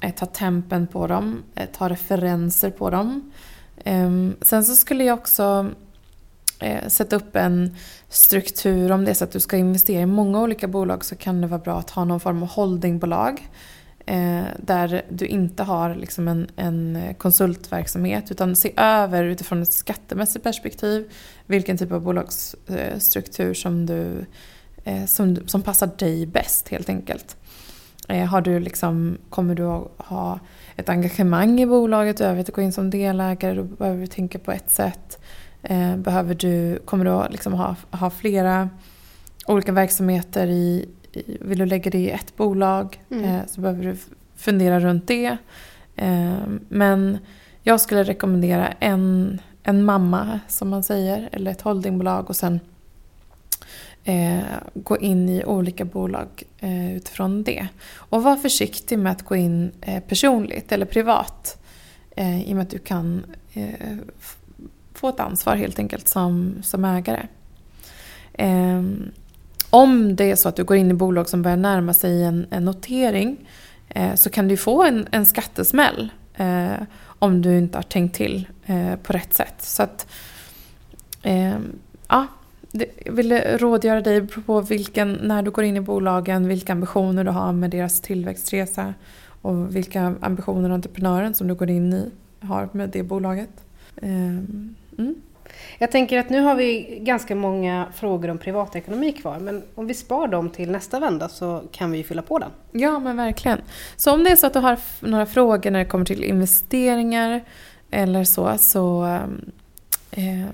Eh, 0.00 0.14
ta 0.14 0.26
tempen 0.26 0.86
på 0.86 1.06
dem, 1.06 1.42
eh, 1.54 1.68
ta 1.72 1.88
referenser 1.88 2.70
på 2.70 2.90
dem. 2.90 3.32
Ehm, 3.84 4.34
sen 4.42 4.64
så 4.64 4.76
skulle 4.76 5.04
jag 5.04 5.18
också 5.18 5.70
eh, 6.60 6.88
sätta 6.88 7.16
upp 7.16 7.36
en 7.36 7.76
struktur. 8.08 8.92
Om 8.92 9.04
det 9.04 9.10
är 9.10 9.14
så 9.14 9.24
att 9.24 9.32
du 9.32 9.40
ska 9.40 9.56
investera 9.56 10.02
i 10.02 10.06
många 10.06 10.42
olika 10.42 10.68
bolag 10.68 11.04
så 11.04 11.16
kan 11.16 11.40
det 11.40 11.46
vara 11.46 11.60
bra 11.60 11.78
att 11.78 11.90
ha 11.90 12.04
någon 12.04 12.20
form 12.20 12.42
av 12.42 12.48
holdingbolag. 12.48 13.48
Eh, 14.06 14.44
där 14.56 15.02
du 15.08 15.26
inte 15.26 15.62
har 15.62 15.94
liksom 15.94 16.28
en, 16.28 16.48
en 16.56 17.14
konsultverksamhet 17.18 18.30
utan 18.30 18.56
se 18.56 18.72
över 18.76 19.24
utifrån 19.24 19.62
ett 19.62 19.72
skattemässigt 19.72 20.44
perspektiv 20.44 21.12
vilken 21.46 21.78
typ 21.78 21.92
av 21.92 22.00
bolagsstruktur 22.00 23.54
som, 23.54 23.86
du, 23.86 24.24
eh, 24.84 25.04
som, 25.04 25.48
som 25.48 25.62
passar 25.62 25.90
dig 25.98 26.26
bäst 26.26 26.68
helt 26.68 26.88
enkelt. 26.88 27.36
Eh, 28.08 28.26
har 28.26 28.40
du 28.40 28.60
liksom, 28.60 29.18
kommer 29.28 29.54
du 29.54 29.64
att 29.64 29.90
ha 29.96 30.40
ett 30.76 30.88
engagemang 30.88 31.60
i 31.60 31.66
bolaget 31.66 32.20
över 32.20 32.40
att 32.40 32.52
gå 32.52 32.62
in 32.62 32.72
som 32.72 32.90
delägare 32.90 33.54
då 33.54 33.62
behöver 33.62 34.00
du 34.00 34.06
tänka 34.06 34.38
på 34.38 34.52
ett 34.52 34.70
sätt. 34.70 35.19
Eh, 35.62 35.96
behöver 35.96 36.34
du, 36.34 36.78
kommer 36.84 37.04
du 37.04 37.10
att 37.10 37.32
liksom 37.32 37.52
ha, 37.52 37.76
ha 37.90 38.10
flera 38.10 38.68
olika 39.46 39.72
verksamheter 39.72 40.46
i, 40.46 40.88
i, 41.12 41.38
vill 41.40 41.58
du 41.58 41.66
lägga 41.66 41.90
det 41.90 41.98
i 41.98 42.10
ett 42.10 42.36
bolag 42.36 43.00
mm. 43.10 43.24
eh, 43.24 43.40
så 43.46 43.60
behöver 43.60 43.84
du 43.84 43.96
fundera 44.36 44.80
runt 44.80 45.06
det. 45.06 45.36
Eh, 45.96 46.38
men 46.68 47.18
jag 47.62 47.80
skulle 47.80 48.02
rekommendera 48.02 48.68
en, 48.68 49.40
en 49.62 49.84
mamma 49.84 50.40
som 50.48 50.68
man 50.68 50.82
säger 50.82 51.28
eller 51.32 51.50
ett 51.50 51.60
holdingbolag 51.60 52.30
och 52.30 52.36
sen 52.36 52.60
eh, 54.04 54.40
gå 54.74 54.98
in 54.98 55.28
i 55.28 55.44
olika 55.44 55.84
bolag 55.84 56.42
eh, 56.58 56.96
utifrån 56.96 57.42
det. 57.42 57.68
Och 57.94 58.22
var 58.22 58.36
försiktig 58.36 58.98
med 58.98 59.12
att 59.12 59.22
gå 59.22 59.36
in 59.36 59.72
eh, 59.80 60.02
personligt 60.02 60.72
eller 60.72 60.86
privat 60.86 61.56
i 62.16 62.52
och 62.52 62.56
med 62.56 62.62
att 62.62 62.70
du 62.70 62.78
kan 62.78 63.24
få 65.00 65.08
ett 65.08 65.20
ansvar 65.20 65.56
helt 65.56 65.78
enkelt 65.78 66.08
som, 66.08 66.54
som 66.62 66.84
ägare. 66.84 67.26
Eh, 68.32 68.82
om 69.70 70.16
det 70.16 70.30
är 70.30 70.36
så 70.36 70.48
att 70.48 70.56
du 70.56 70.64
går 70.64 70.76
in 70.76 70.90
i 70.90 70.94
bolag 70.94 71.28
som 71.28 71.42
börjar 71.42 71.56
närma 71.56 71.94
sig 71.94 72.24
en, 72.24 72.46
en 72.50 72.64
notering 72.64 73.36
eh, 73.88 74.14
så 74.14 74.30
kan 74.30 74.48
du 74.48 74.56
få 74.56 74.84
en, 74.84 75.08
en 75.10 75.26
skattesmäll 75.26 76.10
eh, 76.34 76.82
om 77.18 77.42
du 77.42 77.58
inte 77.58 77.78
har 77.78 77.82
tänkt 77.82 78.16
till 78.16 78.48
eh, 78.66 78.96
på 78.96 79.12
rätt 79.12 79.34
sätt. 79.34 79.54
Så 79.58 79.82
att, 79.82 80.06
ehm, 81.22 81.78
ja, 82.08 82.26
jag 83.04 83.12
vill 83.12 83.32
rådgöra 83.32 84.00
dig 84.00 84.26
på 84.26 84.60
vilken, 84.60 85.12
när 85.12 85.42
du 85.42 85.50
går 85.50 85.64
in 85.64 85.76
i 85.76 85.80
bolagen, 85.80 86.48
vilka 86.48 86.72
ambitioner 86.72 87.24
du 87.24 87.30
har 87.30 87.52
med 87.52 87.70
deras 87.70 88.00
tillväxtresa 88.00 88.94
och 89.42 89.76
vilka 89.76 90.14
ambitioner 90.20 90.70
entreprenören 90.70 91.34
som 91.34 91.48
du 91.48 91.54
går 91.54 91.70
in 91.70 91.92
i 91.92 92.10
har 92.40 92.68
med 92.72 92.88
det 92.88 93.02
bolaget. 93.02 93.50
Ehm, 94.02 94.74
Mm. 94.98 95.14
Jag 95.78 95.90
tänker 95.90 96.18
att 96.18 96.30
nu 96.30 96.40
har 96.40 96.54
vi 96.54 96.98
ganska 97.02 97.34
många 97.34 97.86
frågor 97.94 98.30
om 98.30 98.38
privatekonomi 98.38 99.12
kvar, 99.12 99.38
men 99.38 99.62
om 99.74 99.86
vi 99.86 99.94
spar 99.94 100.28
dem 100.28 100.50
till 100.50 100.70
nästa 100.70 101.00
vända 101.00 101.28
så 101.28 101.62
kan 101.72 101.92
vi 101.92 102.04
fylla 102.04 102.22
på 102.22 102.38
den. 102.38 102.50
Ja, 102.72 102.98
men 102.98 103.16
verkligen. 103.16 103.60
Så 103.96 104.12
om 104.12 104.24
det 104.24 104.30
är 104.30 104.36
så 104.36 104.46
att 104.46 104.52
du 104.52 104.58
har 104.58 104.78
några 105.00 105.26
frågor 105.26 105.70
när 105.70 105.78
det 105.78 105.84
kommer 105.84 106.04
till 106.04 106.24
investeringar, 106.24 107.40
eller 107.90 108.24
så, 108.24 108.58
så, 108.58 109.04
eh, 110.10 110.46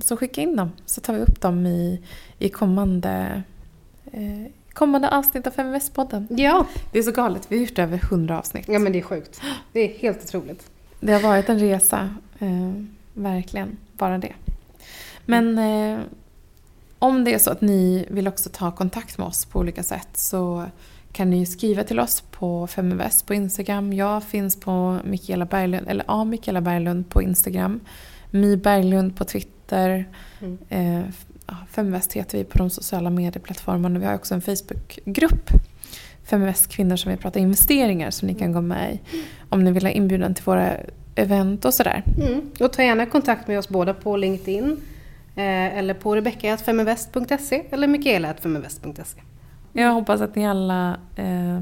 så 0.00 0.16
skicka 0.16 0.40
in 0.40 0.56
dem 0.56 0.72
så 0.86 1.00
tar 1.00 1.14
vi 1.14 1.20
upp 1.20 1.40
dem 1.40 1.66
i, 1.66 2.02
i 2.38 2.48
kommande, 2.48 3.42
eh, 4.12 4.50
kommande 4.72 5.10
avsnitt 5.10 5.46
av 5.46 5.52
Feminvest-podden. 5.52 6.26
Ja. 6.30 6.66
Det 6.92 6.98
är 6.98 7.02
så 7.02 7.12
galet, 7.12 7.46
vi 7.48 7.56
har 7.56 7.66
gjort 7.66 7.78
över 7.78 7.98
hundra 7.98 8.38
avsnitt. 8.38 8.68
Ja 8.68 8.78
men 8.78 8.92
det 8.92 8.98
är 8.98 9.02
sjukt. 9.02 9.40
Det 9.72 9.80
är 9.80 9.98
helt 9.98 10.24
otroligt. 10.24 10.70
Det 11.00 11.12
har 11.12 11.20
varit 11.20 11.48
en 11.48 11.58
resa, 11.58 12.14
eh, 12.38 12.72
verkligen, 13.14 13.76
bara 13.92 14.18
det. 14.18 14.32
Men 15.26 15.58
eh, 15.58 16.00
om 16.98 17.24
det 17.24 17.34
är 17.34 17.38
så 17.38 17.50
att 17.50 17.60
ni 17.60 18.06
vill 18.10 18.28
också 18.28 18.50
ta 18.52 18.70
kontakt 18.70 19.18
med 19.18 19.26
oss 19.26 19.44
på 19.44 19.58
olika 19.58 19.82
sätt 19.82 20.08
så 20.12 20.66
kan 21.12 21.30
ni 21.30 21.46
skriva 21.46 21.84
till 21.84 22.00
oss 22.00 22.20
på 22.20 22.66
Feminvest 22.66 23.26
på 23.26 23.34
Instagram. 23.34 23.92
Jag 23.92 24.24
finns 24.24 24.60
på 24.60 24.98
Mikaela 25.04 25.44
Berglund, 25.44 25.88
eller 25.88 26.04
A. 26.08 26.24
Mikaela 26.24 26.60
Berglund 26.60 27.08
på 27.08 27.22
Instagram. 27.22 27.80
Mi 28.30 28.56
Berglund 28.56 29.16
på 29.16 29.24
Twitter. 29.24 30.08
Mm. 30.40 30.58
Eh, 30.68 31.04
Feminvest 31.70 32.12
heter 32.12 32.38
vi 32.38 32.44
på 32.44 32.58
de 32.58 32.70
sociala 32.70 33.10
medieplattformarna. 33.10 33.98
Vi 33.98 34.06
har 34.06 34.14
också 34.14 34.34
en 34.34 34.42
Facebookgrupp. 34.42 35.50
Feminvest 36.24 36.68
kvinnor 36.68 36.96
som 36.96 37.10
vi 37.10 37.16
pratar 37.16 37.40
investeringar 37.40 38.10
som 38.10 38.28
ni 38.28 38.34
kan 38.34 38.52
gå 38.52 38.60
med 38.60 38.94
i. 38.94 39.00
Om 39.48 39.64
ni 39.64 39.72
vill 39.72 39.84
ha 39.84 39.90
inbjudan 39.90 40.34
till 40.34 40.44
våra 40.44 40.70
event 41.14 41.64
och 41.64 41.74
sådär. 41.74 42.02
Mm. 42.20 42.50
Och 42.60 42.72
ta 42.72 42.82
gärna 42.82 43.06
kontakt 43.06 43.48
med 43.48 43.58
oss 43.58 43.68
båda 43.68 43.94
på 43.94 44.16
LinkedIn. 44.16 44.80
Eh, 45.36 45.78
eller 45.78 45.94
på 45.94 46.16
rebecka.feminvest.se 46.16 47.62
eller 47.70 47.88
mikaela.feminvest.se. 47.88 49.20
Jag 49.72 49.92
hoppas 49.92 50.20
att 50.20 50.34
ni 50.34 50.46
alla, 50.46 50.96
eh, 51.16 51.60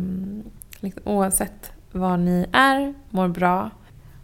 liksom, 0.81 1.03
oavsett 1.05 1.73
var 1.93 2.17
ni 2.17 2.47
är, 2.53 2.95
mår 3.11 3.29
bra. 3.29 3.71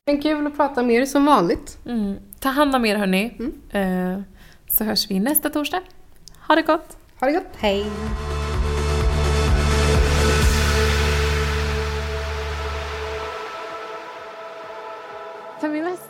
Men 0.07 0.22
kul 0.22 0.46
att 0.46 0.57
prata 0.57 0.83
med 0.83 0.96
er 0.96 1.07
som 1.07 1.24
vanligt. 1.24 1.79
Mm. 1.87 2.14
Ta 2.38 2.48
hand 2.48 2.77
om 2.77 2.85
er 2.85 2.96
hörni. 2.96 3.37
Mm. 3.38 4.16
Eh, 4.16 4.22
så 4.70 4.85
hörs 4.85 5.11
vi 5.11 5.20
nästa 5.20 5.51
torsdag. 5.51 5.81
Ha 6.48 6.55
det 6.55 6.62
gott! 6.62 6.96
Ha 7.20 7.27
det 7.27 7.33
gott, 7.33 7.57
hej! 7.57 7.87